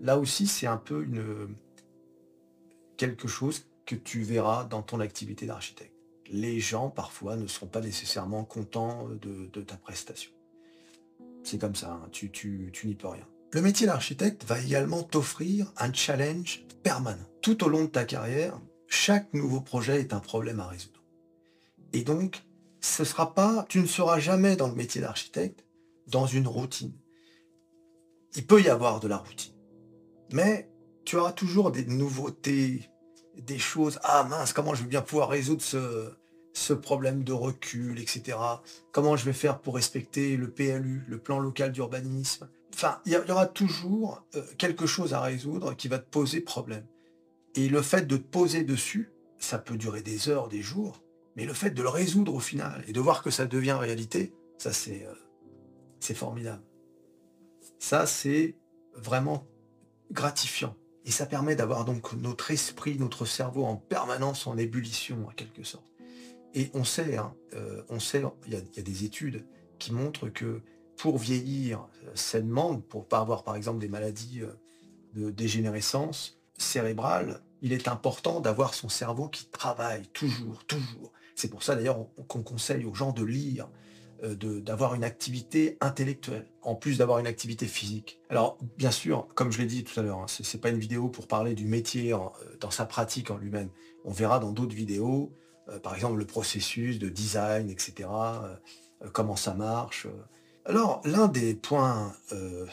Là 0.00 0.18
aussi, 0.18 0.46
c'est 0.46 0.66
un 0.66 0.76
peu 0.76 1.02
une 1.02 1.54
quelque 2.98 3.26
chose 3.26 3.64
que 3.86 3.94
tu 3.94 4.20
verras 4.20 4.64
dans 4.64 4.82
ton 4.82 5.00
activité 5.00 5.46
d'architecte. 5.46 5.97
Les 6.30 6.60
gens, 6.60 6.90
parfois, 6.90 7.36
ne 7.36 7.46
seront 7.46 7.66
pas 7.66 7.80
nécessairement 7.80 8.44
contents 8.44 9.08
de, 9.08 9.46
de 9.46 9.62
ta 9.62 9.76
prestation. 9.76 10.30
C'est 11.42 11.58
comme 11.58 11.74
ça, 11.74 11.92
hein, 11.92 12.08
tu, 12.12 12.30
tu, 12.30 12.70
tu 12.72 12.86
n'y 12.86 12.94
peux 12.94 13.08
rien. 13.08 13.26
Le 13.52 13.62
métier 13.62 13.86
d'architecte 13.86 14.44
va 14.44 14.60
également 14.60 15.02
t'offrir 15.02 15.72
un 15.78 15.92
challenge 15.92 16.66
permanent. 16.82 17.24
Tout 17.40 17.64
au 17.64 17.68
long 17.68 17.84
de 17.84 17.88
ta 17.88 18.04
carrière, 18.04 18.60
chaque 18.86 19.32
nouveau 19.32 19.62
projet 19.62 20.00
est 20.00 20.12
un 20.12 20.20
problème 20.20 20.60
à 20.60 20.66
résoudre. 20.66 21.02
Et 21.94 22.02
donc, 22.02 22.44
ce 22.80 23.04
sera 23.04 23.34
pas, 23.34 23.64
tu 23.68 23.80
ne 23.80 23.86
seras 23.86 24.18
jamais 24.18 24.56
dans 24.56 24.68
le 24.68 24.74
métier 24.74 25.00
d'architecte 25.00 25.64
dans 26.06 26.26
une 26.26 26.46
routine. 26.46 26.92
Il 28.36 28.46
peut 28.46 28.62
y 28.62 28.68
avoir 28.68 29.00
de 29.00 29.08
la 29.08 29.16
routine, 29.16 29.54
mais 30.32 30.70
tu 31.04 31.16
auras 31.16 31.32
toujours 31.32 31.70
des 31.70 31.86
nouveautés, 31.86 32.90
des 33.38 33.58
choses. 33.58 33.98
Ah 34.02 34.24
mince, 34.24 34.52
comment 34.52 34.74
je 34.74 34.82
vais 34.82 34.88
bien 34.88 35.02
pouvoir 35.02 35.28
résoudre 35.28 35.62
ce, 35.62 36.72
problème 36.72 37.22
de 37.24 37.32
recul, 37.32 37.98
etc. 37.98 38.36
Comment 38.92 39.16
je 39.16 39.24
vais 39.24 39.32
faire 39.32 39.60
pour 39.60 39.76
respecter 39.76 40.36
le 40.36 40.50
PLU, 40.50 41.04
le 41.08 41.18
plan 41.18 41.38
local 41.38 41.72
d'urbanisme. 41.72 42.48
Enfin, 42.74 43.00
il 43.06 43.12
y, 43.12 43.30
aura 43.30 43.46
toujours 43.46 44.22
euh, 44.36 44.42
quelque 44.56 44.86
chose 44.86 45.14
à 45.14 45.20
résoudre 45.20 45.74
qui 45.74 45.88
va 45.88 45.98
te 45.98 46.08
poser 46.08 46.40
problème. 46.40 46.86
Et 47.54 47.68
le 47.68 47.82
fait 47.82 48.06
de 48.06 48.16
te 48.16 48.22
poser 48.22 48.62
dessus, 48.62 49.10
ça 49.38 49.58
peut 49.58 49.76
durer 49.76 50.02
des 50.02 50.28
heures, 50.28 50.48
des 50.48 50.62
jours, 50.62 51.02
mais 51.36 51.44
le 51.44 51.54
fait 51.54 51.70
de 51.70 51.82
le 51.82 51.88
résoudre 51.88 52.34
au 52.34 52.40
final 52.40 52.84
et 52.86 52.92
de 52.92 53.00
voir 53.00 53.22
que 53.22 53.30
ça 53.30 53.46
devient 53.46 53.72
réalité, 53.72 54.32
ça 54.58 54.72
c'est 54.72 55.06
euh, 55.06 55.14
c'est 56.00 56.14
formidable. 56.14 56.62
Ça 57.78 58.06
c'est 58.06 58.56
vraiment 58.94 59.46
gratifiant. 60.10 60.76
Et 61.08 61.10
ça 61.10 61.24
permet 61.24 61.56
d'avoir 61.56 61.86
donc 61.86 62.12
notre 62.12 62.50
esprit, 62.50 62.98
notre 62.98 63.24
cerveau 63.24 63.64
en 63.64 63.76
permanence 63.76 64.46
en 64.46 64.58
ébullition, 64.58 65.26
en 65.26 65.30
quelque 65.30 65.64
sorte. 65.64 65.86
Et 66.52 66.70
on 66.74 66.84
sait, 66.84 67.16
hein, 67.16 67.32
euh, 67.54 67.82
on 67.88 67.98
sait, 67.98 68.22
il 68.46 68.52
y, 68.52 68.56
a, 68.56 68.82
des 68.82 69.04
études 69.04 69.46
qui 69.78 69.94
montrent 69.94 70.28
que 70.28 70.60
pour 70.98 71.16
vieillir 71.16 71.88
euh, 72.04 72.10
sainement, 72.14 72.78
pour 72.78 73.08
pas 73.08 73.20
avoir 73.20 73.42
par 73.42 73.56
exemple 73.56 73.78
des 73.78 73.88
maladies 73.88 74.42
euh, 74.42 74.52
de 75.14 75.30
dégénérescence 75.30 76.38
cérébrale, 76.58 77.40
il 77.62 77.72
est 77.72 77.88
important 77.88 78.40
d'avoir 78.40 78.74
son 78.74 78.90
cerveau 78.90 79.30
qui 79.30 79.46
travaille 79.46 80.06
toujours, 80.08 80.62
toujours. 80.66 81.12
C'est 81.34 81.48
pour 81.48 81.62
ça 81.62 81.74
d'ailleurs 81.74 82.00
on- 82.18 82.22
qu'on 82.24 82.42
conseille 82.42 82.84
aux 82.84 82.94
gens 82.94 83.12
de 83.12 83.24
lire, 83.24 83.70
d'avoir 84.22 84.94
une 84.94 85.04
activité 85.04 85.78
intellectuelle, 85.80 86.46
en 86.62 86.74
plus 86.74 86.98
d'avoir 86.98 87.20
une 87.20 87.26
activité 87.26 87.66
physique. 87.66 88.20
Alors 88.30 88.58
bien 88.76 88.90
sûr, 88.90 89.28
comme 89.34 89.52
je 89.52 89.58
l'ai 89.58 89.66
dit 89.66 89.84
tout 89.84 89.98
à 90.00 90.02
l'heure, 90.02 90.18
hein, 90.18 90.26
c'est 90.28 90.44
c'est 90.44 90.58
pas 90.58 90.70
une 90.70 90.78
vidéo 90.78 91.08
pour 91.08 91.28
parler 91.28 91.54
du 91.54 91.66
métier 91.66 92.12
euh, 92.12 92.18
dans 92.60 92.70
sa 92.70 92.84
pratique 92.84 93.30
en 93.30 93.36
lui-même. 93.36 93.70
On 94.04 94.10
verra 94.10 94.40
dans 94.40 94.50
d'autres 94.50 94.74
vidéos, 94.74 95.32
euh, 95.68 95.78
par 95.78 95.94
exemple 95.94 96.18
le 96.18 96.26
processus 96.26 96.98
de 96.98 97.08
design, 97.08 97.70
etc., 97.70 98.08
euh, 98.08 98.56
euh, 99.04 99.10
comment 99.12 99.36
ça 99.36 99.54
marche. 99.54 100.06
euh. 100.06 100.24
Alors 100.64 101.00
l'un 101.04 101.28
des 101.28 101.54
points 101.54 102.12
euh, 102.32 102.66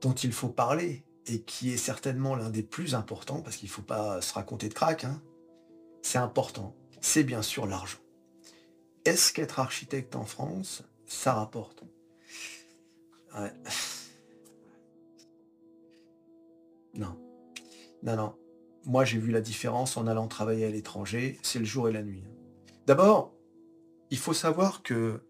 dont 0.00 0.14
il 0.14 0.32
faut 0.32 0.48
parler, 0.48 1.04
et 1.26 1.42
qui 1.42 1.70
est 1.72 1.76
certainement 1.76 2.34
l'un 2.34 2.50
des 2.50 2.64
plus 2.64 2.94
importants, 2.94 3.42
parce 3.42 3.56
qu'il 3.56 3.68
ne 3.68 3.72
faut 3.72 3.82
pas 3.82 4.20
se 4.20 4.34
raconter 4.34 4.68
de 4.68 4.74
crack, 4.74 5.04
hein, 5.04 5.22
c'est 6.00 6.18
important, 6.18 6.74
c'est 7.00 7.22
bien 7.22 7.42
sûr 7.42 7.66
l'argent. 7.66 8.01
Est-ce 9.04 9.32
qu'être 9.32 9.58
architecte 9.58 10.14
en 10.14 10.24
France, 10.24 10.84
ça 11.06 11.34
rapporte? 11.34 11.82
Non. 16.94 17.18
Non, 18.02 18.16
non. 18.16 18.34
Moi, 18.84 19.04
j'ai 19.04 19.18
vu 19.18 19.32
la 19.32 19.40
différence 19.40 19.96
en 19.96 20.06
allant 20.06 20.28
travailler 20.28 20.66
à 20.66 20.70
l'étranger, 20.70 21.38
c'est 21.42 21.58
le 21.58 21.64
jour 21.64 21.88
et 21.88 21.92
la 21.92 22.02
nuit. 22.02 22.24
D'abord, 22.86 23.34
il 24.10 24.18
faut 24.18 24.34
savoir 24.34 24.82
que 24.82 25.22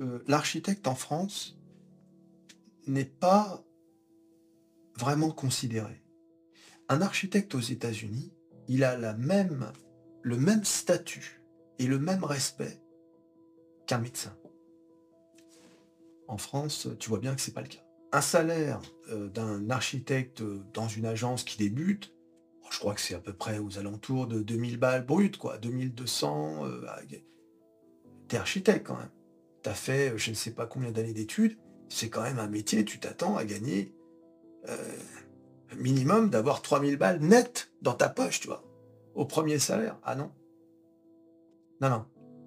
euh, 0.00 0.22
l'architecte 0.26 0.86
en 0.86 0.94
France 0.94 1.58
n'est 2.86 3.04
pas 3.04 3.64
vraiment 4.96 5.30
considéré. 5.30 6.02
Un 6.88 7.02
architecte 7.02 7.54
aux 7.54 7.60
États-Unis, 7.60 8.32
il 8.68 8.84
a 8.84 9.14
même, 9.14 9.72
le 10.22 10.36
même 10.36 10.64
statut 10.64 11.42
et 11.78 11.86
le 11.86 11.98
même 11.98 12.24
respect 12.24 12.80
qu'un 13.86 13.98
médecin. 13.98 14.36
En 16.28 16.38
France, 16.38 16.88
tu 16.98 17.08
vois 17.08 17.18
bien 17.18 17.34
que 17.34 17.40
c'est 17.40 17.54
pas 17.54 17.62
le 17.62 17.68
cas. 17.68 17.80
Un 18.12 18.20
salaire 18.20 18.80
euh, 19.10 19.28
d'un 19.28 19.70
architecte 19.70 20.42
dans 20.72 20.88
une 20.88 21.06
agence 21.06 21.44
qui 21.44 21.58
débute, 21.58 22.14
oh, 22.62 22.68
je 22.70 22.78
crois 22.78 22.94
que 22.94 23.00
c'est 23.00 23.14
à 23.14 23.20
peu 23.20 23.32
près 23.32 23.58
aux 23.58 23.78
alentours 23.78 24.26
de 24.26 24.42
2000 24.42 24.78
balles 24.78 25.06
brutes, 25.06 25.38
quoi, 25.38 25.58
2200. 25.58 26.66
Euh, 26.66 26.86
T'es 28.28 28.36
architecte 28.36 28.86
quand 28.86 28.96
même. 28.96 29.10
T'as 29.62 29.74
fait 29.74 30.10
euh, 30.10 30.16
je 30.18 30.30
ne 30.30 30.34
sais 30.34 30.52
pas 30.52 30.66
combien 30.66 30.90
d'années 30.90 31.12
d'études. 31.12 31.58
C'est 31.88 32.10
quand 32.10 32.22
même 32.22 32.38
un 32.38 32.48
métier, 32.48 32.84
tu 32.84 32.98
t'attends 32.98 33.36
à 33.36 33.44
gagner 33.44 33.94
euh, 34.68 34.76
minimum 35.76 36.30
d'avoir 36.30 36.62
3000 36.62 36.96
balles 36.96 37.20
net 37.20 37.72
dans 37.82 37.94
ta 37.94 38.08
poche, 38.08 38.40
tu 38.40 38.48
vois, 38.48 38.64
au 39.14 39.24
premier 39.24 39.58
salaire. 39.58 39.98
Ah 40.02 40.16
non. 40.16 40.32
Non, 41.80 41.90
non, 41.90 42.06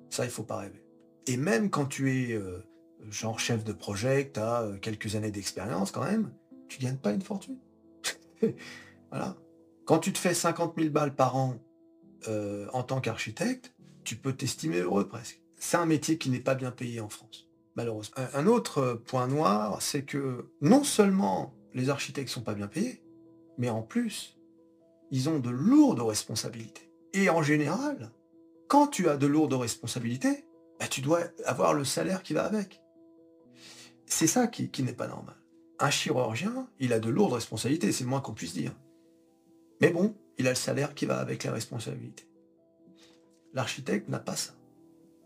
ça, 0.10 0.26
il 0.26 0.32
faut 0.32 0.44
pas 0.44 0.58
rêver. 0.58 0.84
Et 1.30 1.38
même 1.38 1.70
quand 1.70 1.86
tu 1.86 2.12
es 2.12 2.34
euh, 2.34 2.66
genre 3.12 3.40
chef 3.40 3.64
de 3.64 3.72
projet, 3.72 4.32
tu 4.34 4.40
as 4.40 4.68
quelques 4.82 5.16
années 5.16 5.30
d'expérience 5.30 5.92
quand 5.92 6.04
même, 6.04 6.34
tu 6.68 6.80
gagnes 6.80 6.98
pas 6.98 7.12
une 7.12 7.22
fortune. 7.22 7.60
voilà. 9.12 9.38
Quand 9.86 10.00
tu 10.00 10.12
te 10.12 10.18
fais 10.18 10.34
50 10.34 10.74
000 10.76 10.90
balles 10.90 11.14
par 11.14 11.36
an 11.36 11.60
euh, 12.28 12.66
en 12.74 12.82
tant 12.82 13.00
qu'architecte, 13.00 13.76
tu 14.04 14.16
peux 14.16 14.34
t'estimer 14.34 14.80
heureux 14.80 15.08
presque. 15.08 15.40
C'est 15.58 15.78
un 15.78 15.86
métier 15.86 16.18
qui 16.18 16.32
n'est 16.32 16.40
pas 16.40 16.56
bien 16.56 16.72
payé 16.72 17.00
en 17.00 17.10
France, 17.10 17.48
malheureusement. 17.76 18.16
Un, 18.34 18.40
un 18.40 18.48
autre 18.48 19.00
point 19.06 19.28
noir, 19.28 19.84
c'est 19.84 20.06
que 20.06 20.50
non 20.62 20.84
seulement 20.84 21.54
les 21.76 21.92
architectes 21.92 22.30
sont 22.30 22.42
pas 22.42 22.56
bien 22.56 22.68
payés, 22.68 23.04
mais 23.60 23.70
en 23.70 23.84
plus, 23.84 24.36
ils 25.12 25.30
ont 25.30 25.38
de 25.38 25.52
lourdes 25.52 26.02
responsabilités. 26.02 26.92
Et 27.14 27.30
en 27.30 27.44
général, 27.44 28.12
quand 28.68 28.88
tu 28.88 29.10
as 29.10 29.18
de 29.18 29.28
lourdes 29.28 29.54
responsabilités, 29.54 30.49
bah, 30.80 30.88
tu 30.88 31.02
dois 31.02 31.22
avoir 31.46 31.74
le 31.74 31.84
salaire 31.84 32.24
qui 32.24 32.34
va 32.34 32.46
avec. 32.46 32.82
C'est 34.06 34.28
ça 34.28 34.48
qui, 34.48 34.72
n'est 34.82 34.94
pas 34.94 35.08
normal. 35.08 35.36
Un 35.78 35.92
chirurgien, 35.92 36.68
il 36.80 36.94
a 36.94 37.00
de 37.00 37.10
lourdes 37.10 37.34
responsabilités, 37.34 37.92
c'est 37.92 38.04
le 38.04 38.10
moins 38.10 38.22
qu'on 38.22 38.34
puisse 38.34 38.54
dire. 38.54 38.74
Mais 39.82 39.92
bon, 39.92 40.16
il 40.38 40.48
a 40.48 40.52
le 40.52 40.56
salaire 40.56 40.96
qui 40.96 41.06
va 41.06 41.20
avec 41.20 41.44
les 41.44 41.50
responsabilités. 41.50 42.28
L'architecte 43.54 44.10
n'a 44.10 44.20
pas 44.20 44.36
ça. 44.36 44.54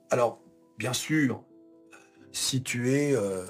Alors, 0.09 0.41
bien 0.77 0.93
sûr, 0.93 1.43
si 2.31 2.61
tu 2.61 2.91
es, 2.91 3.15
euh, 3.15 3.45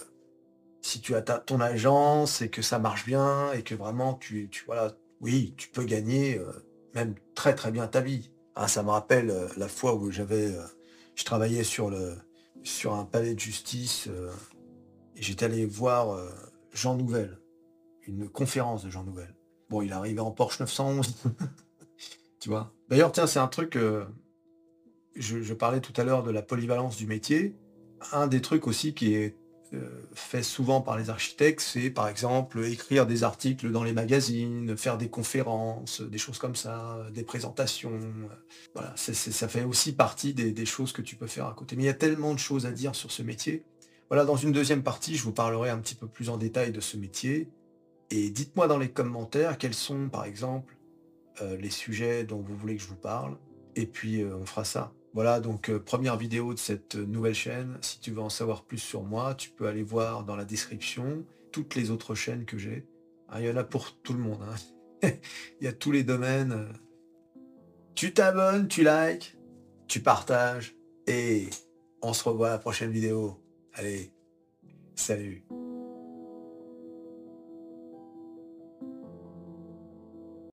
si 0.82 1.02
tu 1.02 1.16
as 1.16 1.22
ton 1.22 1.60
agence 1.60 2.42
et 2.42 2.50
que 2.50 2.62
ça 2.62 2.80
marche 2.80 3.06
bien 3.06 3.52
et 3.54 3.64
que 3.64 3.76
vraiment 3.76 4.14
tu, 4.14 4.50
tu 4.50 4.64
voilà, 4.66 4.94
oui, 5.20 5.54
tu 5.58 5.70
peux 5.70 5.84
gagner 5.84 6.38
euh, 6.38 6.52
même 6.94 7.16
très 7.34 7.56
très 7.56 7.72
bien 7.72 7.88
ta 7.88 8.02
vie. 8.02 8.32
Ah, 8.56 8.68
ça 8.68 8.84
me 8.84 8.90
rappelle 8.90 9.30
euh, 9.30 9.48
la 9.58 9.68
fois 9.68 9.96
où 9.96 10.12
j'avais, 10.12 10.56
je 11.16 11.24
travaillais 11.24 11.64
sur 11.64 11.90
le, 11.90 12.16
sur 12.64 12.94
un 12.94 13.06
palais 13.06 13.34
de 13.34 13.40
justice 13.40 14.10
et 15.16 15.22
j'étais 15.22 15.46
allé 15.46 15.66
voir 15.66 16.18
Jean 16.74 16.96
Nouvel, 16.96 17.40
une 18.08 18.30
conférence 18.30 18.84
de 18.84 18.90
Jean 18.90 19.04
Nouvel. 19.04 19.36
Bon, 19.70 19.82
il 19.82 19.94
arrivé 19.94 20.20
en 20.20 20.32
Porsche 20.32 20.60
911, 20.60 21.16
tu 22.40 22.50
vois? 22.50 22.74
D'ailleurs, 22.90 23.12
tiens, 23.12 23.28
c'est 23.28 23.40
un 23.40 23.48
truc 23.48 23.78
je, 25.16 25.54
parlais 25.54 25.82
tout 25.82 25.94
à 26.00 26.04
l'heure 26.04 26.24
de 26.24 26.32
la 26.32 26.42
polyvalence 26.42 26.98
du 26.98 27.08
métier. 27.08 27.56
Un 28.12 28.28
des 28.28 28.42
trucs 28.42 28.68
aussi 28.68 28.94
qui 28.94 29.14
est 29.14 29.30
euh, 29.30 29.43
fait 30.14 30.44
souvent 30.44 30.82
par 30.82 30.98
les 30.98 31.10
architectes, 31.10 31.62
c'est 31.62 31.90
par 31.90 32.08
exemple 32.08 32.64
écrire 32.64 33.06
des 33.06 33.24
articles 33.24 33.72
dans 33.72 33.84
les 33.84 33.94
magazines, 33.94 34.76
faire 34.78 34.98
des 34.98 35.10
conférences, 35.10 36.02
des 36.02 36.18
choses 36.18 36.38
comme 36.38 36.56
ça, 36.56 37.06
des 37.14 37.24
présentations. 37.24 38.00
Voilà, 38.74 38.94
ça 38.96 39.48
fait 39.48 39.64
aussi 39.64 39.94
partie 39.94 40.34
des, 40.34 40.66
choses 40.66 40.92
que 40.92 41.02
tu 41.02 41.16
peux 41.16 41.28
faire 41.28 41.48
à 41.48 41.54
côté. 41.54 41.76
Mais 41.76 41.84
il 41.84 41.88
y 41.88 41.90
a 41.90 41.94
tellement 41.94 42.34
de 42.34 42.40
choses 42.40 42.66
à 42.66 42.72
dire 42.72 42.96
sur 42.96 43.12
ce 43.12 43.22
métier. 43.22 43.66
Voilà, 44.10 44.26
dans 44.26 44.36
une 44.36 44.52
deuxième 44.52 44.84
partie, 44.84 45.16
je 45.16 45.24
vous 45.24 45.32
parlerai 45.32 45.70
un 45.70 45.80
petit 45.80 45.96
peu 45.96 46.08
plus 46.08 46.30
en 46.30 46.38
détail 46.38 46.72
de 46.72 46.80
ce 46.80 46.98
métier. 46.98 47.50
Et 48.12 48.30
dites-moi 48.30 48.68
dans 48.68 48.78
les 48.78 48.92
commentaires 48.92 49.58
quels 49.58 49.74
sont, 49.74 50.10
par 50.10 50.26
exemple, 50.26 50.78
euh, 51.42 51.58
les 51.58 51.72
sujets 51.72 52.24
dont 52.24 52.42
vous 52.42 52.56
voulez 52.56 52.76
que 52.76 52.84
je 52.84 52.88
vous 52.88 52.96
parle. 52.96 53.38
Et 53.76 53.88
puis, 53.88 54.22
euh, 54.22 54.38
on 54.38 54.46
fera 54.46 54.64
ça. 54.66 54.94
Voilà, 55.14 55.40
donc 55.40 55.70
euh, 55.70 55.80
première 55.80 56.18
vidéo 56.18 56.54
de 56.54 56.60
cette 56.60 56.96
euh, 56.96 57.06
nouvelle 57.06 57.36
chaîne. 57.36 57.78
Si 57.82 58.00
tu 58.00 58.12
veux 58.12 58.22
en 58.22 58.30
savoir 58.30 58.64
plus 58.64 58.80
sur 58.80 59.04
moi, 59.04 59.36
tu 59.36 59.52
peux 59.52 59.68
aller 59.68 59.84
voir 59.84 60.24
dans 60.24 60.36
la 60.36 60.46
description 60.46 61.24
toutes 61.52 61.76
les 61.76 61.92
autres 61.92 62.16
chaînes 62.16 62.46
que 62.46 62.58
j'ai. 62.58 62.88
Ah, 63.30 63.40
il 63.40 63.48
y 63.48 63.52
en 63.52 63.58
a 63.58 63.64
pour 63.64 63.96
tout 64.02 64.14
le 64.14 64.20
monde. 64.20 64.42
Hein. 64.42 65.10
il 65.62 65.66
y 65.66 65.68
a 65.68 65.74
tous 65.74 65.92
les 65.92 66.04
domaines. 66.04 66.68
Tu 67.94 68.14
t'abonnes, 68.14 68.68
tu 68.68 68.84
likes, 68.84 69.38
tu 69.88 70.00
partages 70.00 70.76
et 71.06 71.48
on 72.02 72.14
se 72.14 72.24
revoit 72.24 72.48
à 72.48 72.52
la 72.54 72.58
prochaine 72.58 72.92
vidéo. 72.92 73.40
Allez, 73.74 74.12
salut 74.96 75.46